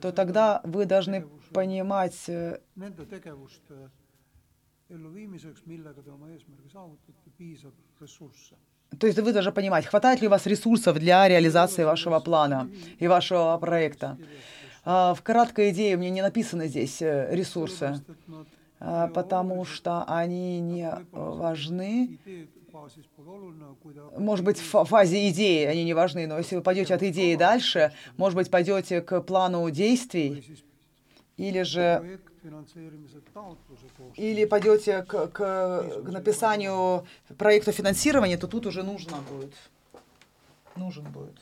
то 0.00 0.12
тогда 0.12 0.60
вы 0.64 0.86
должны 0.86 1.26
понимать, 1.52 2.28
э, 2.28 2.58
ressursse. 8.00 8.54
то 8.98 9.06
есть 9.06 9.18
вы 9.18 9.32
должны 9.32 9.52
понимать, 9.52 9.86
хватает 9.86 10.20
ли 10.20 10.28
у 10.28 10.30
вас 10.30 10.46
ресурсов 10.46 10.98
для 10.98 11.28
реализации 11.28 11.84
вашего 11.84 12.20
плана 12.20 12.70
и 12.98 13.08
вашего 13.08 13.58
проекта. 13.58 14.16
А, 14.84 15.14
В 15.14 15.22
краткой 15.22 15.70
идее 15.70 15.96
мне 15.96 16.10
не 16.10 16.22
написаны 16.22 16.68
здесь 16.68 17.02
э, 17.02 17.28
ресурсы, 17.34 18.00
а, 18.78 19.08
потому 19.08 19.64
что 19.64 20.04
они 20.04 20.60
не 20.60 20.88
важны. 21.10 22.18
Может 24.18 24.44
быть, 24.44 24.58
в 24.58 24.64
фа- 24.64 24.84
фазе 24.84 25.28
идеи 25.30 25.64
они 25.64 25.84
не 25.84 25.94
важны, 25.94 26.26
но 26.26 26.38
если 26.38 26.56
вы 26.56 26.62
пойдете 26.62 26.94
от 26.94 27.02
идеи 27.02 27.34
дальше, 27.36 27.92
может 28.16 28.36
быть, 28.36 28.50
пойдете 28.50 29.00
к 29.00 29.20
плану 29.22 29.70
действий, 29.70 30.44
или 31.36 31.62
же 31.62 32.20
или 34.16 34.44
пойдете 34.44 35.02
к, 35.02 35.26
к, 35.28 35.38
к 36.04 36.10
написанию 36.10 37.06
проекта 37.38 37.72
финансирования, 37.72 38.36
то 38.36 38.46
тут 38.46 38.66
уже 38.66 38.82
нужно 38.82 39.16
будет. 39.30 39.54
Нужен 40.76 41.04
будет. 41.12 41.40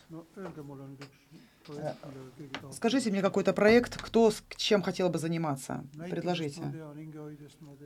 taotleb. 1.67 2.73
Скажите 2.73 3.11
мне 3.11 3.23
какой-то 3.23 3.53
проект, 3.53 4.01
кто 4.01 4.31
с 4.31 4.43
чем 4.57 4.83
хотел 4.83 5.09
бы 5.11 5.19
заниматься. 5.19 5.85
Предложите. 6.11 6.63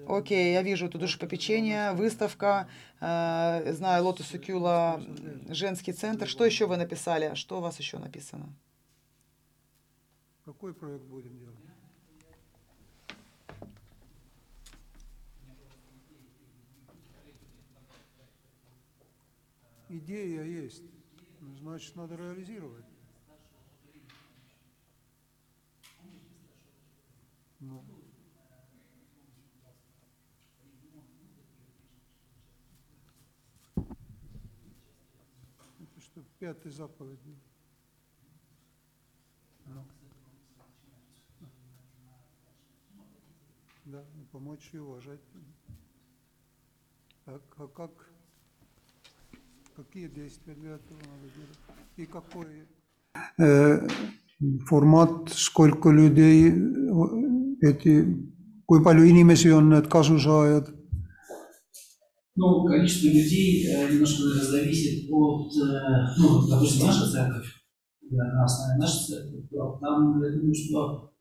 Окей, 0.07 0.53
я 0.53 0.62
вижу 0.62 0.88
тут 0.88 1.01
душепопечение, 1.01 1.93
выставка, 1.93 2.69
э, 3.01 3.73
знаю 3.73 4.05
Лотус 4.05 4.29
Кюла, 4.45 5.03
женский 5.49 5.93
центр. 5.93 6.27
Что 6.27 6.45
еще 6.45 6.67
вы 6.67 6.77
написали? 6.77 7.35
Что 7.35 7.59
у 7.59 7.61
вас 7.61 7.79
еще 7.79 7.99
написано? 7.99 8.55
какой 10.49 10.73
проект 10.73 11.05
будем 11.05 11.38
делать? 11.38 11.59
Идея 19.91 20.43
есть, 20.43 20.85
значит, 21.61 21.97
надо 21.97 22.17
реализировать. 22.17 22.85
Ну. 27.61 27.85
Это 35.81 36.01
что, 36.01 36.23
пятая 36.38 36.73
заповедь? 36.73 37.18
Ну. 39.66 39.85
Да, 43.87 44.05
помочь 44.31 44.71
и 44.73 44.79
уважать. 44.79 45.21
Так, 47.25 47.42
а 47.57 47.66
как, 47.66 47.90
какие 49.75 50.09
действия 50.09 50.55
для 50.55 50.75
этого 50.75 50.99
надо 50.99 51.29
делать? 51.35 51.59
И 51.97 52.07
какой 52.07 52.66
э, 53.38 53.88
формат, 54.66 55.31
сколько 55.31 55.90
людей, 55.90 56.53
э, 57.62 57.71
эти, 57.71 58.05
kui 58.66 58.83
palju 58.83 59.05
inimesi 59.05 59.53
on 59.53 59.71
need 59.71 59.88
kasusaajad? 59.88 60.79
Ну, 62.40 62.64
количество 62.64 63.09
людей 63.09 63.66
э, 63.66 63.90
немножко 63.92 64.23
зависит 64.23 65.11
от, 65.11 65.51
э, 65.57 66.07
ну, 66.18 66.47
допустим, 66.49 66.87
наша 66.87 67.11
церковь, 67.11 67.49
да, 68.03 68.25
на 68.33 68.44
основе 68.44 68.79
нашей 68.79 69.07
церкви, 69.07 69.49
то 69.51 69.77
там, 69.81 70.23
я 70.23 70.31
думаю, 70.37 70.55
что 70.55 71.12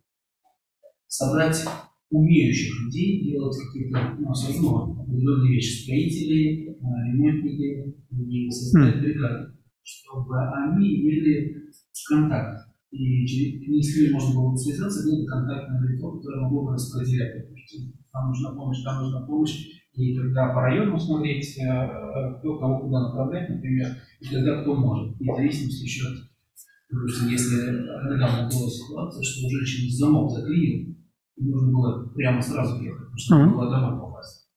собрать 1.07 1.65
умеющих 2.11 2.85
людей 2.85 3.23
делать 3.23 3.57
какие-то 3.57 4.15
ну, 4.19 4.29
особенно 4.29 5.01
определенные 5.01 5.55
вещи, 5.55 5.83
строители, 5.83 6.69
э, 6.69 6.75
ремонтники 7.11 7.95
и 8.11 8.51
создать 8.51 9.01
бригады, 9.01 9.53
чтобы 9.81 10.37
они 10.37 11.01
имели 11.01 11.71
контакт. 12.07 12.66
И 12.91 13.25
через 13.25 13.97
ними 13.97 14.13
можно 14.13 14.35
было 14.35 14.51
бы 14.51 14.57
связаться, 14.57 15.03
было 15.03 15.21
бы 15.21 15.27
контактное 15.27 15.89
лицо, 15.89 16.11
которое 16.11 16.41
могло 16.41 16.65
бы 16.65 16.73
распределять. 16.73 17.43
Допустим, 17.43 17.93
там 18.11 18.29
нужна 18.29 18.51
помощь, 18.51 18.83
там 18.83 19.03
нужна 19.03 19.21
помощь. 19.25 19.67
И 19.93 20.15
тогда 20.15 20.53
по 20.53 20.61
району 20.61 20.97
смотреть, 20.97 21.57
э, 21.57 22.39
кто 22.39 22.59
кого 22.59 22.81
куда 22.81 23.07
направлять, 23.07 23.49
например, 23.49 23.87
и 24.21 24.27
тогда 24.27 24.61
кто 24.61 24.75
может. 24.75 25.19
И 25.19 25.27
в 25.27 25.35
зависимости 25.35 25.83
еще 25.83 26.07
от, 26.07 26.17
допустим, 26.91 27.29
если 27.29 27.71
недавно 28.13 28.47
была 28.47 28.69
ситуация, 28.69 29.23
что 29.23 29.47
у 29.47 29.49
женщины 29.49 29.91
замок 29.91 30.31
заклинил, 30.31 30.95
и 31.35 31.43
нужно 31.43 31.71
было 31.71 32.07
прямо 32.13 32.41
сразу 32.41 32.81
ехать, 32.81 32.99
потому 32.99 33.17
что 33.17 33.37
надо 33.37 33.55
было 33.55 33.71
домой 33.71 33.99
попасть. 33.99 34.47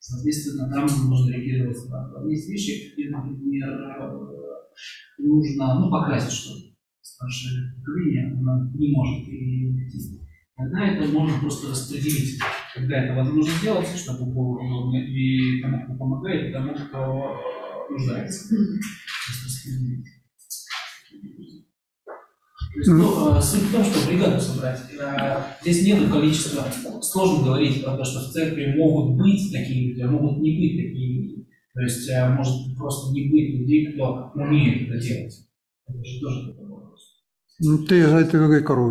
Соответственно, 0.00 0.68
там 0.70 0.88
нужно 1.08 1.30
реагировать 1.30 1.78
сразу. 1.78 2.28
Есть 2.28 2.48
вещи, 2.48 2.92
где, 2.92 3.10
например, 3.10 3.68
э, 3.70 5.22
нужно, 5.22 5.80
ну, 5.80 5.90
покрасить 5.90 6.32
что-то. 6.32 6.69
Старшее 7.14 7.74
поколение, 7.76 8.32
оно 8.32 8.70
не 8.74 8.92
может 8.92 9.26
перейти. 9.26 10.20
Тогда 10.56 10.86
это 10.86 11.08
можно 11.10 11.38
просто 11.40 11.70
распределить, 11.70 12.38
когда 12.74 13.04
это 13.04 13.14
возможно 13.14 13.52
сделать, 13.52 13.88
чтобы 13.88 14.32
было 14.32 14.58
удобно 14.58 14.96
и 14.98 15.60
тому, 15.60 15.84
кто 15.84 15.94
помогает, 15.94 16.50
и 16.50 16.52
тому, 16.52 16.74
кто 16.74 16.98
э, 16.98 17.92
нуждается. 17.92 18.54
То 22.72 22.78
есть 22.78 22.88
ну, 22.88 23.36
э, 23.36 23.40
суть 23.40 23.62
в 23.62 23.72
том, 23.72 23.84
что 23.84 24.06
бригаду 24.06 24.40
собрать. 24.40 24.80
Э, 25.00 25.42
Здесь 25.62 25.86
нет 25.86 26.10
количества. 26.10 26.66
Сложно 27.02 27.44
говорить 27.44 27.82
про 27.82 27.96
то, 27.96 28.04
что 28.04 28.20
в 28.20 28.32
церкви 28.32 28.74
могут 28.76 29.18
быть 29.18 29.50
такие 29.52 29.88
люди, 29.88 30.00
а 30.02 30.10
могут 30.10 30.40
не 30.40 30.56
быть 30.58 30.76
такие 30.76 31.22
люди. 31.22 31.46
То 31.74 31.80
есть 31.80 32.10
может 32.36 32.76
просто 32.76 33.12
не 33.14 33.30
быть 33.30 33.60
людей, 33.60 33.92
кто 33.92 34.30
умеет 34.34 34.88
это 34.88 35.00
делать. 35.00 35.46
Это 35.88 36.04
же 36.04 36.20
тоже 36.20 36.54
no 36.60 36.69
teie 37.88 38.08
saite 38.08 38.38
ka 38.38 38.46
kõik 38.48 38.70
aru. 38.70 38.86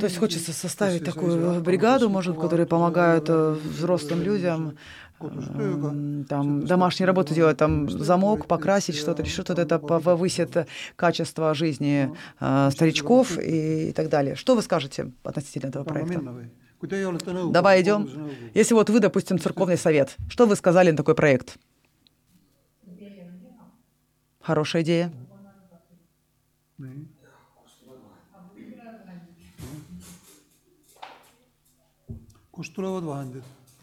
То 0.00 0.06
есть 0.06 0.18
хочется 0.18 0.52
составить 0.52 1.04
такую 1.04 1.62
бригаду, 1.62 2.10
может, 2.10 2.36
которые 2.38 2.66
помогают 2.66 3.30
э, 3.30 3.56
взрослым 3.64 4.20
людям, 4.22 4.76
м, 5.20 6.26
там, 6.28 6.66
домашние 6.66 7.06
работы 7.06 7.34
делать, 7.34 7.56
там, 7.56 7.88
замок, 7.88 8.46
покрасить 8.46 8.94
что-то, 8.96 9.22
или 9.22 9.30
что-то 9.30 9.62
это 9.62 9.78
повысит 9.78 10.66
качество 10.96 11.54
жизни 11.54 12.10
э, 12.40 12.70
старичков 12.72 13.38
и 13.38 13.92
так 13.92 14.10
далее. 14.10 14.34
Что 14.36 14.54
вы 14.54 14.60
скажете 14.60 15.12
относительно 15.24 15.70
этого 15.70 15.84
проекта? 15.84 16.20
Давай 17.52 17.80
идем. 17.82 18.06
Если 18.52 18.74
вот 18.74 18.90
вы, 18.90 19.00
допустим, 19.00 19.38
церковный 19.38 19.78
совет, 19.78 20.16
что 20.28 20.44
вы 20.46 20.56
сказали 20.56 20.90
на 20.90 20.96
такой 20.98 21.14
проект? 21.14 21.56
Хорошая 24.40 24.82
идея. 24.82 25.12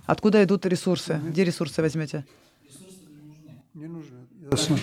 Откуда 0.06 0.44
идут 0.44 0.66
ресурсы? 0.66 1.20
Где 1.30 1.44
ресурсы 1.44 1.82
возьмете? 1.82 2.26
Не 3.74 3.88
нужны. 3.88 4.28
Ясно. 4.52 4.78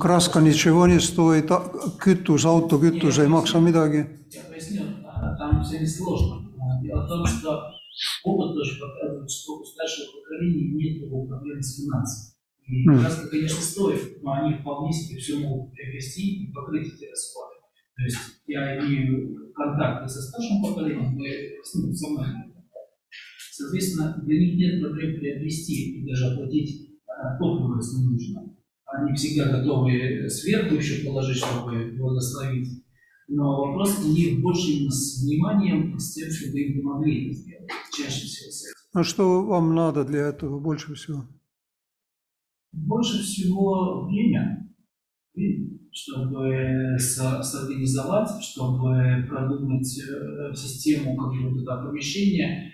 Краска 0.00 0.40
ничего 0.40 0.86
не 0.86 1.00
стоит, 1.00 1.50
kütus, 1.98 2.44
autokütus 2.44 3.18
ei 3.18 3.26
maksa 3.26 3.58
midagi. 3.60 4.06
Я 4.30 4.42
поясню, 4.42 4.84
там 5.38 5.64
все 5.64 5.80
не 5.80 5.86
сложно. 5.86 6.52
Дело 6.82 7.06
в 7.06 7.08
том, 7.08 7.26
что 7.26 7.72
опыт 8.24 8.54
тоже 8.54 8.78
показывает, 8.78 9.30
что 9.30 9.58
у 9.58 9.64
старшего 9.64 10.20
поколения 10.20 10.70
нет 10.74 11.10
проблем 11.28 11.62
с 11.62 11.76
финансами. 11.76 12.35
И 12.68 12.84
конечно, 12.84 13.60
стоит, 13.60 14.22
но 14.22 14.32
они 14.32 14.54
вполне 14.58 14.92
себе 14.92 15.18
все 15.18 15.38
могут 15.38 15.72
приобрести 15.72 16.44
и 16.44 16.52
покрыть 16.52 16.92
эти 16.94 17.04
расходы. 17.04 17.54
То 17.96 18.02
есть 18.02 18.18
я 18.46 18.78
имею 18.78 19.52
контакты 19.54 20.08
со 20.08 20.20
старшим 20.20 20.62
поколением, 20.62 21.12
мы 21.12 21.26
ним 21.26 21.94
со 21.94 22.10
мной. 22.10 22.26
Соответственно, 23.52 24.20
для 24.22 24.38
них 24.38 24.56
нет 24.56 24.82
проблем 24.82 25.18
приобрести 25.18 26.00
и 26.00 26.06
даже 26.06 26.26
оплатить 26.26 26.98
а, 27.08 27.38
топливо, 27.38 27.76
если 27.76 28.04
нужно. 28.04 28.54
Они 28.84 29.14
всегда 29.14 29.58
готовы 29.58 30.28
сверху 30.28 30.74
еще 30.74 31.06
положить, 31.06 31.38
чтобы 31.38 31.92
благословить. 31.96 32.84
Но 33.28 33.66
вопрос 33.66 33.98
у 34.04 34.12
них 34.12 34.40
больше 34.40 34.72
именно 34.72 34.90
с 34.90 35.22
вниманием, 35.22 35.98
с 35.98 36.14
тем, 36.14 36.30
чтобы 36.30 36.60
им 36.60 36.82
помогли 36.82 37.26
это 37.26 37.34
сделать. 37.34 37.70
Чаще 37.96 38.26
всего 38.26 38.50
с 38.50 38.64
этим. 38.64 38.74
Ну 38.94 39.04
что 39.04 39.44
вам 39.44 39.74
надо 39.74 40.04
для 40.04 40.28
этого 40.28 40.60
больше 40.60 40.94
всего? 40.94 41.26
Больше 42.76 43.22
всего 43.22 44.04
время, 44.04 44.68
чтобы 45.90 46.96
со- 46.98 47.42
соорганизовать, 47.42 48.42
чтобы 48.42 49.26
продумать 49.28 49.98
э, 49.98 50.54
систему 50.54 51.16
какого-то 51.16 51.88
помещения. 51.88 52.70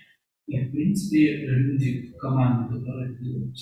И, 0.49 0.59
в 0.59 0.73
принципе, 0.73 1.47
люди 1.47 2.13
в 2.13 2.17
команде, 2.17 2.75
которые 2.75 3.15
это 3.15 3.23
делают. 3.23 3.57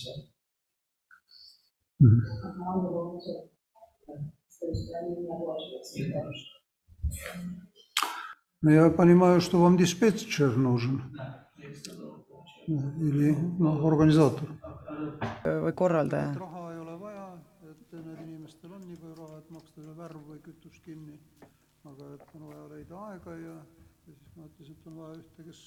Ну, 8.62 8.70
я 8.70 8.90
понимаю, 8.90 9.40
что 9.40 9.60
вам 9.60 9.76
диспетчер 9.78 10.56
нужен 10.56 11.02
Да, 11.16 11.48
я 11.56 11.74
сказал, 11.74 12.26
или 12.66 13.30
ну, 13.58 13.86
организатор. 13.86 14.48
Või 15.20 15.72
korraldaja? 15.76 16.32
raha 16.38 16.62
ei 16.72 16.78
ole 16.80 16.94
vaja, 17.00 17.26
et 17.70 17.92
need 17.96 18.22
inimestel 18.24 18.72
on 18.76 18.86
nii 18.86 19.00
palju 19.00 19.16
raha, 19.18 19.40
et 19.42 19.50
maksta 19.56 19.80
selle 19.80 19.96
värv 19.98 20.22
või 20.30 20.40
kütus 20.44 20.78
kinni, 20.84 21.18
aga 21.90 22.14
et 22.16 22.32
on 22.38 22.46
vaja 22.48 22.64
leida 22.74 23.04
aega 23.10 23.36
ja, 23.40 23.58
ja 24.08 24.16
siis 24.16 24.32
ma 24.38 24.48
ütlesin, 24.48 24.78
et 24.78 24.88
on 24.90 24.98
vaja 25.02 25.18
ühte, 25.20 25.46
kes 25.50 25.62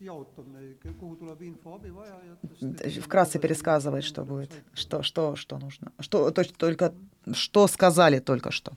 jaotab 0.00 0.46
neid, 0.54 0.84
kuhu 1.00 1.16
tuleb 1.18 1.42
info 1.42 1.74
abivajajatest. 1.74 3.02
Вкратце 3.02 3.38
пересказывает, 3.38 4.04
что 4.04 4.24
будет, 4.24 4.52
что, 4.74 5.02
что, 5.02 5.34
что 5.36 5.58
нужно. 5.58 5.92
Что, 5.98 6.30
то 6.30 6.44
только, 6.56 6.94
что 7.32 7.66
сказали 7.66 8.20
только 8.20 8.50
что. 8.50 8.72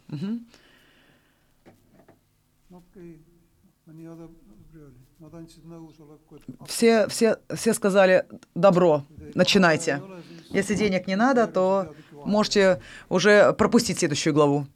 No 2.72 2.78
okei 2.78 3.20
okay., 3.20 3.94
nii 3.94 4.08
Все, 6.68 7.08
все, 7.08 7.38
все 7.54 7.74
сказали 7.74 8.26
добро, 8.56 9.06
начинайте. 9.36 10.02
Если 10.50 10.76
денег 10.76 11.08
не 11.08 11.16
надо, 11.16 11.48
то 11.48 11.94
можете 12.26 12.82
уже 13.10 13.54
пропустить 13.54 14.00
следующую 14.00 14.34
главу. 14.34 14.68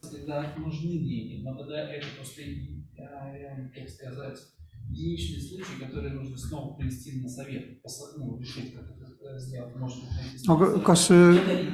Когда 0.00 0.54
нужны 0.56 0.98
деньги, 0.98 1.42
но 1.42 1.54
тогда 1.56 1.90
это 1.92 2.06
просто, 2.16 2.42
э, 2.42 3.68
как 3.74 3.88
сказать, 3.88 4.38
единичный 4.90 5.40
случай, 5.40 5.74
который 5.76 6.10
нужно 6.10 6.36
снова 6.38 6.74
привести 6.76 7.12
на 7.12 7.28
совет, 7.28 7.64
ну, 8.16 8.38
решить, 8.38 8.74
как 8.74 8.84
это 8.90 9.38
сделать. 9.40 9.74
Может 9.76 10.02
aga 10.48 10.82
kas 10.84 11.10
разговор. 11.10 11.66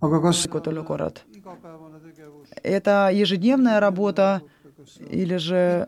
aga 0.00 0.20
kas 0.22 0.46
igapäevane 1.32 2.00
tegevus 2.00 2.48
Это 2.62 3.10
ежедневная 3.12 3.80
работа 3.80 4.42
или 4.98 5.36
же 5.36 5.86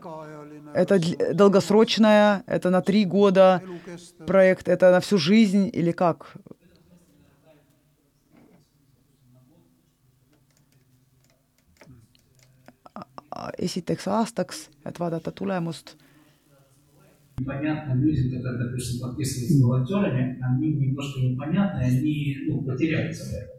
это 0.73 0.99
долгосрочная, 1.33 2.43
это 2.47 2.69
на 2.69 2.81
три 2.81 3.05
года 3.05 3.61
проект, 4.25 4.67
это 4.67 4.91
на 4.91 4.99
всю 4.99 5.17
жизнь 5.17 5.69
или 5.71 5.91
как? 5.91 6.33
esiteks 13.58 14.08
aastaks, 14.08 14.70
et 14.86 15.00
vaadata 15.00 15.32
tulemust. 15.32 15.96
Непонятно 17.40 17.94
людям, 17.94 18.30
которые, 18.30 18.64
допустим, 18.64 19.00
подписываются 19.00 19.66
волонтерами, 19.66 20.38
они 20.40 20.72
немножко 20.72 21.18
непонятны, 21.18 21.80
они 21.80 22.36
ну, 22.46 22.62
потеряются 22.62 23.24
в 23.24 23.32
этом. 23.34 23.58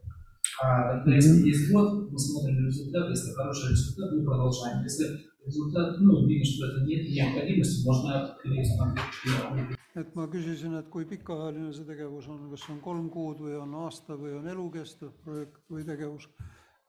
А 0.63 1.03
то 1.03 1.11
есть 1.11 1.45
есть 1.45 1.71
год, 1.73 2.09
мы 2.09 2.17
смотрим 2.17 2.65
результат, 2.67 3.09
если 3.09 3.33
хороший 3.33 3.71
результат, 3.71 4.13
мы 4.13 4.23
продолжаем. 4.23 4.81
Если 4.83 5.05
результат, 5.45 5.99
ну, 5.99 6.25
видим, 6.25 6.45
что 6.45 6.67
это 6.67 6.85
нет 6.85 7.09
необходимости, 7.09 7.85
можно 7.85 8.37
пересмотреть. 8.41 9.75
et 9.95 10.15
ma 10.15 10.25
küsisin, 10.27 10.75
et 10.75 10.89
kui 10.91 11.05
pikaajaline 11.07 11.71
see 11.73 11.87
tegevus 11.87 12.27
on, 12.27 12.49
kas 12.51 12.65
see 12.65 12.73
on 12.73 12.81
kolm 12.83 13.07
kuud 13.13 13.39
või 13.45 13.55
on 13.55 13.77
aasta 13.85 14.17
või 14.19 14.33
on 14.35 14.49
elukestev 14.51 15.13
projekt 15.23 15.61
või 15.71 15.85
tegevus 15.87 16.27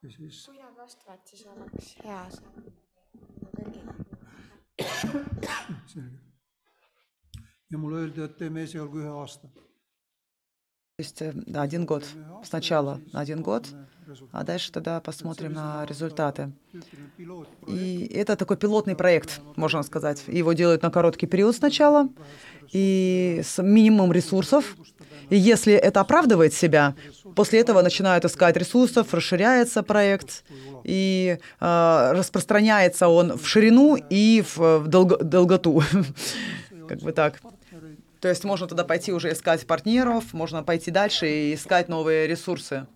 ja 0.03 0.11
siis 0.11 0.41
kui 0.49 0.59
nad 0.59 0.75
vastavad, 0.75 1.23
siis 1.29 1.45
oleks 1.53 1.93
hea 2.03 2.19
see 2.35 2.51
kõigile. 2.57 2.80
Selge. 5.86 6.18
ja 7.70 7.78
mulle 7.78 7.96
öeldi, 8.02 8.22
et 8.22 8.36
teeme 8.38 8.62
esialgu 8.62 8.98
ühe 9.02 9.08
aasta. 9.08 9.48
То 10.96 11.04
есть 11.04 11.22
э, 11.22 11.32
один 11.54 11.86
год. 11.86 12.04
Сначала 12.44 13.00
на 13.12 13.20
один 13.20 13.42
год, 13.42 13.66
а 14.32 14.44
дальше 14.44 14.72
тогда 14.72 15.00
посмотрим 15.00 15.52
на 15.52 15.84
результаты. 15.86 16.52
И 17.66 18.10
это 18.14 18.36
такой 18.36 18.56
пилотный 18.56 18.96
проект, 18.96 19.40
можно 19.56 19.82
сказать. 19.82 20.22
Его 20.26 20.52
делают 20.52 20.82
на 20.82 20.90
короткий 20.90 21.26
период 21.26 21.56
сначала 21.56 22.08
и 22.72 23.40
с 23.44 23.62
минимумом 23.62 24.12
ресурсов. 24.12 24.76
И 25.30 25.36
если 25.36 25.72
это 25.72 26.00
оправдывает 26.00 26.52
себя, 26.52 26.94
после 27.34 27.60
этого 27.60 27.82
начинают 27.82 28.24
искать 28.24 28.56
ресурсов, 28.56 29.14
расширяется 29.14 29.82
проект, 29.82 30.44
и 30.84 31.38
э, 31.60 32.12
распространяется 32.12 33.08
он 33.08 33.38
в 33.38 33.46
ширину 33.46 33.96
и 33.96 34.42
в, 34.42 34.58
в 34.78 34.88
долго- 34.88 35.22
долготу. 35.22 35.82
Как 36.88 36.98
бы 37.00 37.12
так. 37.12 37.40
То 38.20 38.28
есть 38.28 38.44
можно 38.44 38.66
туда 38.66 38.84
пойти 38.84 39.12
уже 39.12 39.32
искать 39.32 39.66
партнеров, 39.66 40.32
можно 40.32 40.62
пойти 40.62 40.90
дальше 40.90 41.28
и 41.28 41.54
искать 41.54 41.88
новые 41.88 42.26
ресурсы. 42.26 42.86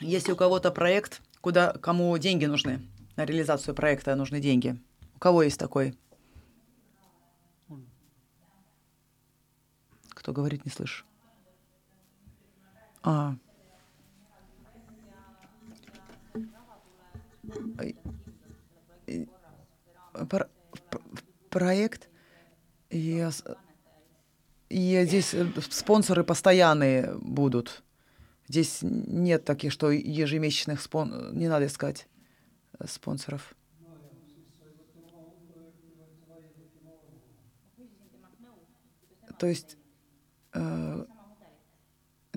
Если 0.00 0.32
у 0.32 0.36
кого-то 0.36 0.70
проект, 0.70 1.22
куда, 1.40 1.72
кому 1.72 2.16
деньги 2.18 2.46
нужны, 2.46 2.80
на 3.16 3.24
реализацию 3.24 3.74
проекта 3.74 4.14
нужны 4.16 4.40
деньги. 4.40 4.80
У 5.14 5.18
кого 5.18 5.42
есть 5.42 5.58
такой? 5.58 5.96
Кто 10.10 10.32
говорит, 10.32 10.64
не 10.64 10.70
слышу. 10.70 11.04
А. 13.02 13.36
Ай. 17.78 17.94
И- 19.06 19.28
пр- 20.30 20.48
п- 20.90 21.00
проект. 21.50 22.08
С- 22.90 23.44
и 24.74 25.04
здесь 25.06 25.34
э, 25.34 25.46
спонсоры 25.70 26.24
постоянные 26.24 27.16
будут. 27.18 27.84
Здесь 28.48 28.80
нет 28.82 29.44
таких, 29.44 29.70
что 29.70 29.92
ежемесячных 29.92 30.80
спон... 30.80 31.32
Не 31.38 31.46
надо 31.46 31.66
искать 31.66 32.08
э, 32.80 32.86
спонсоров. 32.88 33.54
То 39.38 39.46
есть 39.46 39.76
э, 40.54 41.06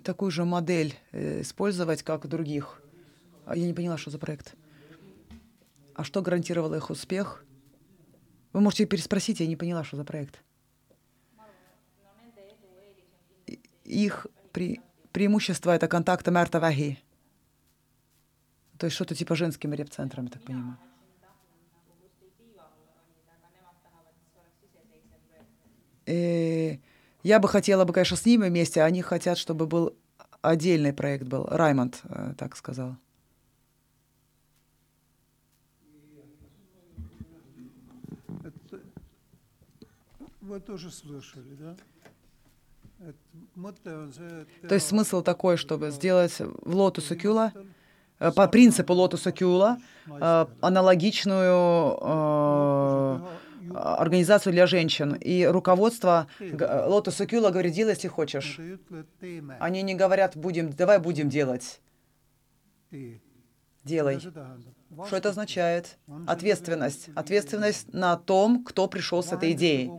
такую 0.03 0.29
же 0.29 0.45
модель 0.45 0.93
э, 1.11 1.41
использовать, 1.41 2.03
как 2.03 2.27
других. 2.27 2.83
А 3.47 3.55
Я 3.55 3.65
не 3.65 3.73
поняла, 3.73 3.97
что 3.97 4.11
за 4.11 4.19
проект. 4.19 4.53
А 5.95 6.03
что 6.03 6.21
гарантировало 6.21 6.75
их 6.75 6.91
успех? 6.91 7.43
Вы 8.53 8.61
можете 8.61 8.85
переспросить, 8.85 9.39
я 9.39 9.47
не 9.47 9.55
поняла, 9.55 9.83
что 9.83 9.97
за 9.97 10.03
проект. 10.03 10.43
И- 13.47 13.59
Их 13.87 14.27
пре- 14.53 14.81
преимущество 15.13 15.71
это 15.71 15.87
контакты 15.87 16.29
Мэрта 16.29 16.59
Ваги. 16.59 16.99
То 18.77 18.85
есть 18.85 18.95
что-то 18.95 19.15
типа 19.15 19.35
женским 19.35 19.73
реп-центром, 19.73 20.25
я 20.25 20.31
так 20.31 20.43
понимаю. 20.43 20.77
Э, 26.05 26.77
Я 27.23 27.39
бы 27.39 27.47
хотела 27.49 27.85
бы, 27.85 27.93
конечно, 27.93 28.15
с 28.15 28.25
ними 28.25 28.47
вместе, 28.47 28.81
они 28.83 29.01
хотят, 29.01 29.37
чтобы 29.37 29.67
был 29.67 29.95
отдельный 30.41 30.93
проект 30.93 31.25
был. 31.25 31.45
Раймонд 31.45 32.01
э, 32.03 32.33
так 32.37 32.55
сказал. 32.55 32.95
вы 40.41 40.61
тоже 40.61 40.89
слышали, 40.91 41.55
да? 41.55 41.75
et 41.75 41.75
mõte 41.75 41.81
on 41.81 41.85
see, 41.85 42.96
et 42.96 42.96
То 44.67 44.75
есть 44.75 44.87
смысл 44.87 45.21
такой, 45.21 45.57
чтобы 45.57 45.91
сделать 45.91 46.39
в 46.39 46.75
Лотусу 46.75 47.15
Кюла, 47.15 47.53
э, 48.19 48.31
по 48.31 48.47
принципу 48.47 48.93
Лотуса 48.93 49.31
Кюла, 49.31 49.77
э, 50.07 50.45
аналогичную 50.61 51.97
э, 52.01 53.19
организацию 53.73 54.53
для 54.53 54.67
женщин. 54.67 55.13
И 55.13 55.45
руководство 55.45 56.27
Лотуса 56.39 57.25
Кюла 57.25 57.49
говорит, 57.49 57.73
делай, 57.73 57.91
если 57.91 58.07
хочешь. 58.07 58.59
Они 59.59 59.81
не 59.81 59.95
говорят, 59.95 60.35
будем, 60.35 60.71
давай 60.71 60.99
будем 60.99 61.29
делать. 61.29 61.79
Делай. 63.83 64.19
Что 64.19 65.15
это 65.15 65.29
означает? 65.29 65.97
Ответственность. 66.27 67.09
Ответственность 67.15 67.93
на 67.93 68.17
том, 68.17 68.63
кто 68.63 68.87
пришел 68.87 69.23
с 69.23 69.31
этой 69.31 69.51
идеей. 69.53 69.91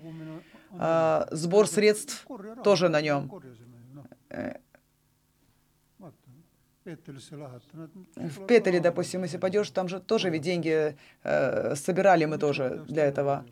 А, 0.73 1.29
сбор 1.31 1.66
средств 1.66 2.27
тоже 2.62 2.89
на 2.89 3.01
нем. 3.01 3.31
Э. 4.31 4.55
В 6.85 8.47
Петере, 8.47 8.81
допустим, 8.81 9.23
если 9.23 9.37
пойдешь, 9.37 9.69
там 9.71 9.89
же 9.89 10.01
тоже 10.01 10.31
ведь 10.31 10.43
деньги 10.43 10.97
э, 11.23 11.75
собирали 11.75 12.25
мы 12.25 12.39
тоже 12.39 12.83
для 12.89 13.05
этого. 13.05 13.45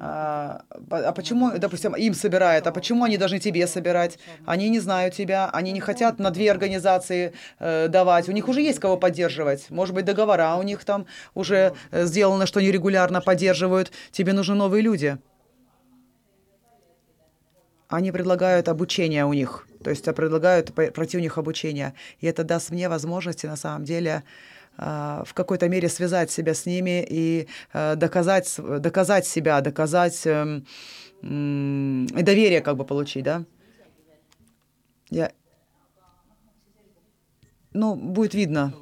А, 0.00 0.62
а 0.90 1.12
почему, 1.12 1.58
допустим, 1.58 1.96
им 1.96 2.14
собирают, 2.14 2.66
а 2.66 2.72
почему 2.72 3.04
они 3.04 3.16
должны 3.16 3.40
тебе 3.40 3.66
собирать? 3.66 4.18
Они 4.46 4.68
не 4.68 4.78
знают 4.80 5.14
тебя, 5.14 5.50
они 5.52 5.72
не 5.72 5.80
хотят 5.80 6.18
на 6.18 6.30
две 6.30 6.50
организации 6.50 7.32
э, 7.58 7.88
давать. 7.88 8.28
У 8.28 8.32
них 8.32 8.48
уже 8.48 8.60
есть 8.60 8.78
кого 8.78 8.96
поддерживать. 8.96 9.70
Может 9.70 9.94
быть, 9.94 10.04
договора 10.04 10.54
у 10.54 10.62
них 10.62 10.84
там 10.84 11.06
уже 11.34 11.74
э, 11.90 12.04
сделано, 12.06 12.46
что 12.46 12.60
они 12.60 12.70
регулярно 12.70 13.20
поддерживают. 13.20 13.90
Тебе 14.12 14.32
нужны 14.32 14.54
новые 14.54 14.82
люди. 14.82 15.18
Они 17.88 18.12
предлагают 18.12 18.68
обучение 18.68 19.24
у 19.24 19.32
них, 19.32 19.66
то 19.82 19.90
есть 19.90 20.06
а, 20.08 20.12
предлагают 20.12 20.74
пройти 20.74 21.16
у 21.16 21.20
них 21.20 21.38
обучение. 21.38 21.94
И 22.20 22.26
это 22.26 22.44
даст 22.44 22.70
мне 22.70 22.88
возможности, 22.88 23.46
на 23.46 23.56
самом 23.56 23.84
деле, 23.84 24.24
а, 24.76 25.24
в 25.26 25.32
какой-то 25.32 25.68
мере 25.68 25.88
связать 25.88 26.30
себя 26.30 26.52
с 26.52 26.66
ними 26.66 27.04
и 27.08 27.48
а, 27.72 27.96
доказать, 27.96 28.54
доказать 28.58 29.26
себя, 29.26 29.62
доказать 29.62 30.22
эм, 30.26 30.66
доверие 31.22 32.60
как 32.60 32.76
бы 32.76 32.84
получить, 32.84 33.24
да? 33.24 33.44
Я... 35.08 35.32
Ну, 37.72 37.94
будет 37.94 38.34
видно. 38.34 38.74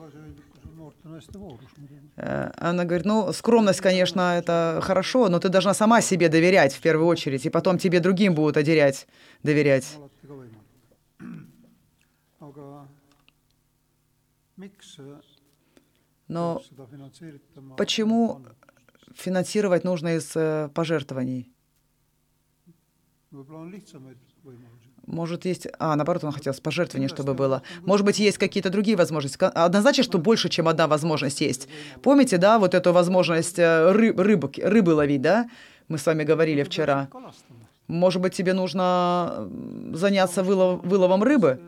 Она 2.57 2.85
говорит, 2.85 3.07
ну, 3.07 3.33
скромность, 3.33 3.81
конечно, 3.81 4.37
это 4.37 4.81
хорошо, 4.83 5.29
но 5.29 5.39
ты 5.39 5.49
должна 5.49 5.75
сама 5.75 6.01
себе 6.01 6.29
доверять 6.29 6.75
в 6.75 6.81
первую 6.81 7.07
очередь, 7.07 7.47
и 7.47 7.51
потом 7.51 7.79
тебе 7.79 8.01
другим 8.01 8.35
будут 8.35 8.55
доверять. 8.55 9.07
доверять. 9.43 9.99
äh, 14.99 15.31
Но 16.29 16.63
почему 17.77 18.45
финансировать 19.15 19.85
нужно 19.85 20.17
из 20.17 20.35
э, 20.35 20.71
пожертвований? 20.75 21.53
Может, 25.07 25.45
есть... 25.45 25.69
А, 25.79 25.95
наоборот, 25.95 26.25
он 26.25 26.33
хотел 26.33 26.53
с 26.53 26.61
пожертвований, 26.61 27.09
чтобы 27.09 27.35
было. 27.35 27.63
Может 27.83 28.05
быть, 28.05 28.19
есть 28.19 28.39
какие-то 28.39 28.71
другие 28.71 28.97
возможности. 28.97 29.39
Однозначно, 29.41 30.03
что 30.03 30.19
больше, 30.19 30.49
чем 30.49 30.67
одна 30.69 30.87
возможность 30.89 31.41
есть. 31.41 31.69
Помните, 32.03 32.39
да, 32.39 32.59
вот 32.59 32.75
эту 32.75 32.93
возможность 32.93 33.59
э, 33.59 33.93
рыб, 33.93 34.19
рыбы, 34.19 34.51
рыбы 34.63 34.91
ловить, 34.95 35.23
да? 35.23 35.49
Мы 35.89 35.99
с 35.99 36.07
вами 36.07 36.25
говорили 36.25 36.65
вчера. 36.65 37.09
Может 37.87 38.21
быть, 38.21 38.35
тебе 38.35 38.53
нужно 38.53 39.49
заняться 39.93 40.43
вылов- 40.43 40.81
выловом 40.85 41.23
рыбы? 41.23 41.61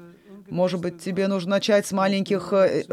Может 0.51 0.81
быть, 0.81 1.03
тебе 1.03 1.29
нужно 1.29 1.51
начать 1.51 1.87
с 1.87 1.93
маленьких 1.93 2.53
э, 2.53 2.85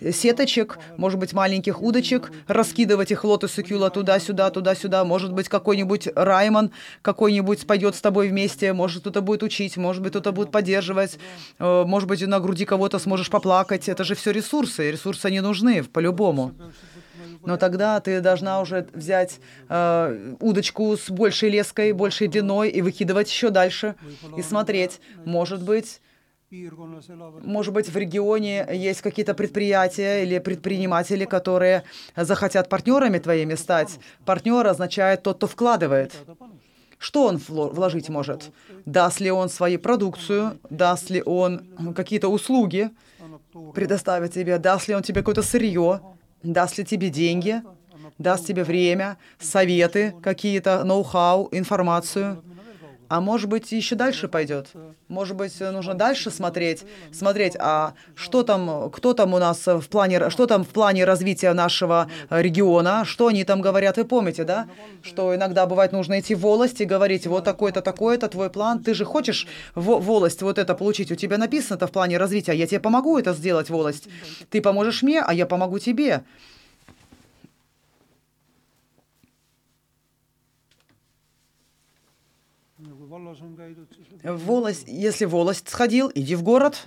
э, 0.00 0.12
сеточек, 0.12 0.78
может 0.96 1.18
быть, 1.18 1.32
маленьких 1.32 1.80
удочек, 1.80 2.32
раскидывать 2.48 3.10
их 3.10 3.24
лотосу 3.24 3.62
кюла 3.62 3.90
туда-сюда, 3.90 4.50
туда-сюда. 4.50 5.04
Может 5.04 5.32
быть, 5.32 5.48
какой-нибудь 5.48 6.08
Раймон 6.14 6.70
какой-нибудь 7.02 7.66
пойдет 7.66 7.94
с 7.94 8.00
тобой 8.00 8.28
вместе, 8.28 8.72
может, 8.72 9.00
кто-то 9.02 9.20
будет 9.20 9.42
учить, 9.42 9.76
может 9.76 10.02
быть, 10.02 10.10
кто-то 10.10 10.32
будет 10.32 10.50
поддерживать, 10.50 11.18
э, 11.58 11.84
может 11.84 12.08
быть, 12.08 12.26
на 12.26 12.40
груди 12.40 12.64
кого-то 12.64 12.98
сможешь 12.98 13.30
поплакать. 13.30 13.88
Это 13.88 14.02
же 14.02 14.14
все 14.14 14.32
ресурсы, 14.32 14.90
ресурсы 14.90 15.26
они 15.26 15.40
нужны 15.40 15.84
по-любому. 15.84 16.52
Но 17.44 17.56
тогда 17.56 18.00
ты 18.00 18.20
должна 18.20 18.60
уже 18.60 18.86
взять 18.92 19.38
э, 19.68 20.34
удочку 20.40 20.96
с 20.96 21.10
большей 21.10 21.50
леской, 21.50 21.92
большей 21.92 22.26
длиной 22.28 22.70
и 22.70 22.82
выкидывать 22.82 23.28
еще 23.28 23.50
дальше 23.50 23.94
и 24.36 24.42
смотреть. 24.42 25.00
Может 25.24 25.62
быть, 25.62 26.00
может 27.42 27.74
быть, 27.74 27.88
в 27.88 27.96
регионе 27.96 28.66
есть 28.72 29.00
какие-то 29.00 29.34
предприятия 29.34 30.22
или 30.22 30.38
предприниматели, 30.38 31.24
которые 31.24 31.82
захотят 32.16 32.68
партнерами 32.68 33.18
твоими 33.18 33.54
стать. 33.54 33.98
Партнер 34.24 34.66
означает 34.66 35.22
тот, 35.22 35.36
кто 35.38 35.46
вкладывает. 35.46 36.12
Что 36.98 37.26
он 37.26 37.36
вло- 37.36 37.70
вложить 37.72 38.08
может? 38.08 38.52
Даст 38.86 39.20
ли 39.20 39.30
он 39.30 39.48
свою 39.48 39.78
продукцию? 39.78 40.58
Даст 40.70 41.10
ли 41.10 41.22
он 41.22 41.60
какие-то 41.94 42.28
услуги? 42.28 42.90
предоставит 43.74 44.32
тебе, 44.32 44.58
даст 44.58 44.88
ли 44.88 44.94
он 44.94 45.02
тебе 45.02 45.20
какое-то 45.20 45.42
сырье, 45.42 46.00
даст 46.42 46.78
ли 46.78 46.84
тебе 46.84 47.08
деньги, 47.08 47.62
даст 48.18 48.46
тебе 48.46 48.64
время, 48.64 49.16
советы 49.38 50.14
какие-то, 50.22 50.84
ноу-хау, 50.84 51.48
информацию. 51.52 52.42
А 53.08 53.20
может 53.20 53.48
быть, 53.48 53.72
еще 53.72 53.94
дальше 53.94 54.28
пойдет. 54.28 54.68
Может 55.08 55.36
быть, 55.36 55.58
нужно 55.60 55.94
дальше 55.94 56.30
смотреть, 56.30 56.84
смотреть, 57.12 57.56
а 57.58 57.94
что 58.14 58.42
там, 58.42 58.90
кто 58.90 59.12
там 59.12 59.34
у 59.34 59.38
нас 59.38 59.66
в 59.66 59.88
плане, 59.88 60.30
что 60.30 60.46
там 60.46 60.64
в 60.64 60.68
плане 60.68 61.04
развития 61.04 61.52
нашего 61.52 62.08
э, 62.30 62.42
региона, 62.42 63.04
что 63.04 63.28
они 63.28 63.44
там 63.44 63.60
говорят, 63.60 63.96
вы 63.96 64.04
помните, 64.04 64.44
да? 64.44 64.66
Что 65.02 65.34
иногда 65.34 65.66
бывает 65.66 65.92
нужно 65.92 66.20
идти 66.20 66.34
в 66.34 66.40
волость 66.40 66.80
и 66.80 66.84
говорить, 66.84 67.26
вот 67.26 67.44
такой-то, 67.44 67.82
такой-то 67.82 68.28
твой 68.28 68.50
план, 68.50 68.82
ты 68.82 68.94
же 68.94 69.04
хочешь 69.04 69.46
в 69.74 69.82
волость 69.82 70.42
вот 70.42 70.58
это 70.58 70.74
получить, 70.74 71.12
у 71.12 71.14
тебя 71.14 71.38
написано 71.38 71.76
это 71.76 71.86
в 71.86 71.92
плане 71.92 72.18
развития, 72.18 72.52
я 72.52 72.66
тебе 72.66 72.80
помогу 72.80 73.18
это 73.18 73.32
сделать, 73.34 73.70
волость. 73.70 74.08
Ты 74.50 74.62
поможешь 74.62 75.02
мне, 75.02 75.20
а 75.20 75.32
я 75.34 75.46
помогу 75.46 75.78
тебе. 75.78 76.24
ja 82.84 82.90
kui 82.90 83.08
vallas 83.08 83.23
on 83.23 83.23
käidud, 83.23 83.23
siis 83.23 83.23
В 83.23 83.23
волость, 84.32 84.84
если 84.86 85.24
волость 85.24 85.68
сходил, 85.68 86.10
иди 86.14 86.34
в 86.34 86.42
город, 86.42 86.84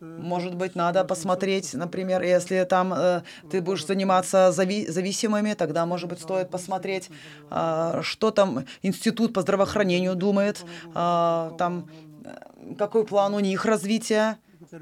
Может 0.00 0.54
быть, 0.54 0.74
надо 0.74 1.04
посмотреть, 1.04 1.74
например, 1.74 2.22
если 2.22 2.64
там 2.64 2.92
э, 2.92 3.22
ты 3.50 3.60
будешь 3.60 3.86
заниматься 3.86 4.50
зави- 4.50 4.90
зависимыми, 4.90 5.54
тогда, 5.54 5.86
может 5.86 6.08
быть, 6.08 6.20
стоит 6.20 6.50
посмотреть, 6.50 7.10
а, 7.50 8.00
что 8.02 8.30
там 8.30 8.64
институт 8.82 9.32
по 9.32 9.42
здравоохранению 9.42 10.14
думает, 10.14 10.64
а, 10.94 11.54
там 11.58 11.88
э, 12.24 12.74
какой 12.78 13.04
план 13.06 13.34
у 13.34 13.40
них 13.40 13.64
развития. 13.64 14.38
Äh, 14.72 14.76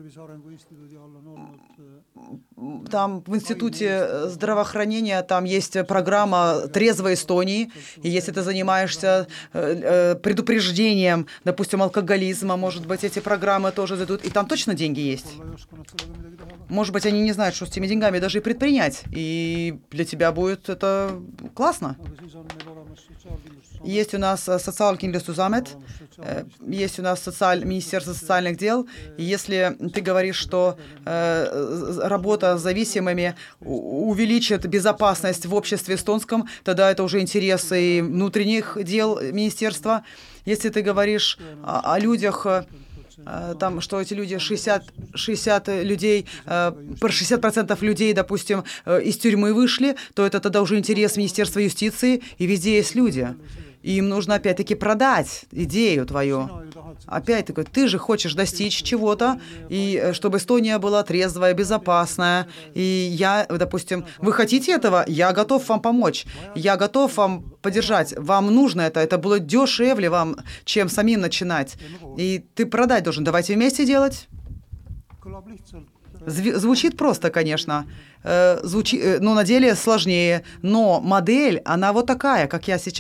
Там 2.91 3.23
в 3.27 3.35
институте 3.35 3.87
э, 3.87 4.29
здравоохранения 4.29 5.23
там 5.23 5.45
есть 5.45 5.87
программа 5.87 6.69
«Трезвой 6.69 7.15
Эстонии», 7.15 7.71
и 8.03 8.09
если 8.09 8.33
ты 8.33 8.43
занимаешься 8.43 9.29
э, 9.53 10.15
э, 10.15 10.15
предупреждением, 10.17 11.27
допустим, 11.45 11.83
алкоголизма, 11.83 12.57
может 12.57 12.87
быть, 12.87 13.05
эти 13.05 13.21
программы 13.21 13.73
тоже 13.73 13.97
зайдут, 13.97 14.25
и 14.25 14.31
там 14.31 14.47
точно 14.47 14.75
деньги 14.75 15.01
есть. 15.01 15.35
Может 16.69 16.93
быть, 16.93 17.07
они 17.07 17.21
не 17.23 17.33
знают, 17.33 17.55
что 17.55 17.65
с 17.65 17.71
этими 17.71 17.87
деньгами 17.87 18.19
даже 18.19 18.39
и 18.39 18.41
предпринять. 18.43 19.05
И 19.11 19.79
для 19.91 20.05
тебя 20.05 20.33
будет 20.33 20.69
это 20.69 21.19
классно. 21.55 21.97
aga 21.99 22.17
siis 22.21 22.35
on 22.35 22.47
meil 22.47 22.69
olemas 22.69 23.01
Sotsiaalkindlustusamet, 23.09 23.78
Есть 23.89 24.13
у 24.13 24.19
нас 24.19 24.47
э, 24.49 24.59
Социалкиндусузамет, 24.59 25.69
olemas 25.69 26.09
э, 26.19 26.45
есть 26.67 26.99
у 26.99 27.03
нас 27.03 27.23
социаль... 27.23 27.65
Министерство 27.65 28.13
социальных 28.13 28.59
дел. 28.59 28.87
Если 29.17 29.79
ты 29.95 30.03
говоришь, 30.03 30.37
что 30.37 30.77
э, 31.07 32.01
работа 32.03 32.59
с 32.59 32.61
зависимыми 32.61 33.35
увеличит 33.61 34.67
безопасность 34.67 35.47
в 35.47 35.55
обществе 35.55 35.95
эстонском, 35.95 36.47
тогда 36.65 36.91
это 36.91 37.03
уже 37.03 37.21
интересы 37.21 38.03
внутренних 38.03 38.77
дел 38.83 39.19
министерства. 39.33 40.03
Если 40.45 40.69
ты 40.69 40.83
говоришь 40.83 41.39
о, 41.65 41.99
людях, 41.99 42.47
там, 43.59 43.81
что 43.81 44.01
эти 44.01 44.15
люди 44.15 44.39
60, 44.39 44.85
60 45.15 45.69
людей, 45.83 46.27
э, 46.45 46.73
про 47.01 47.09
60% 47.09 47.79
людей, 47.81 48.13
допустим, 48.13 48.65
из 48.87 49.17
тюрьмы 49.17 49.55
вышли, 49.55 49.97
то 50.15 50.27
это 50.27 50.41
тогда 50.41 50.61
уже 50.61 50.77
интерес 50.77 51.17
Министерства 51.17 51.61
юстиции, 51.61 52.23
и 52.37 52.47
везде 52.47 52.77
есть 52.77 52.95
люди. 52.95 53.35
И 53.83 53.97
им 53.99 54.09
нужно 54.09 54.35
опять-таки 54.35 54.75
продать 54.75 55.45
идею 55.53 56.07
твою. 56.07 56.49
Опять-таки, 57.07 57.63
ты 57.63 57.89
же 57.89 57.99
хочешь 57.99 58.35
достичь 58.35 58.83
чего-то, 58.83 59.41
и 59.69 60.01
э, 60.03 60.13
чтобы 60.13 60.39
Эстония 60.39 60.79
была 60.79 61.03
трезвая, 61.03 61.55
безопасная. 61.55 62.49
И 62.75 62.83
я, 62.83 63.47
допустим, 63.49 64.05
вы 64.19 64.33
хотите 64.33 64.73
этого? 64.73 65.05
Я 65.07 65.33
готов 65.33 65.69
вам 65.69 65.81
помочь. 65.81 66.27
Я 66.55 66.77
готов 66.77 67.17
вам 67.17 67.43
поддержать. 67.63 68.15
Вам 68.19 68.47
нужно 68.55 68.83
это. 68.83 69.01
Это 69.01 69.19
было 69.19 69.39
дешевле 69.39 70.11
вам, 70.11 70.37
чем 70.65 70.89
самим 70.89 71.21
начинать. 71.21 71.77
И 72.17 72.45
ты 72.55 72.67
продать 72.67 73.05
должен. 73.05 73.25
Давайте 73.25 73.55
вместе 73.55 73.87
делать. 73.87 74.29
звучит 76.27 76.97
просто, 76.97 77.31
конечно. 77.31 77.87
Э, 78.25 78.61
звучи, 78.63 78.99
э, 78.99 79.19
но 79.21 79.35
на 79.35 79.45
деле 79.45 79.75
сложнее. 79.75 80.43
Но 80.63 81.01
модель, 81.01 81.63
она 81.65 81.93
вот 81.93 82.07
такая, 82.07 82.47
как 82.47 82.69
я 82.69 82.79
сейчас 82.79 82.95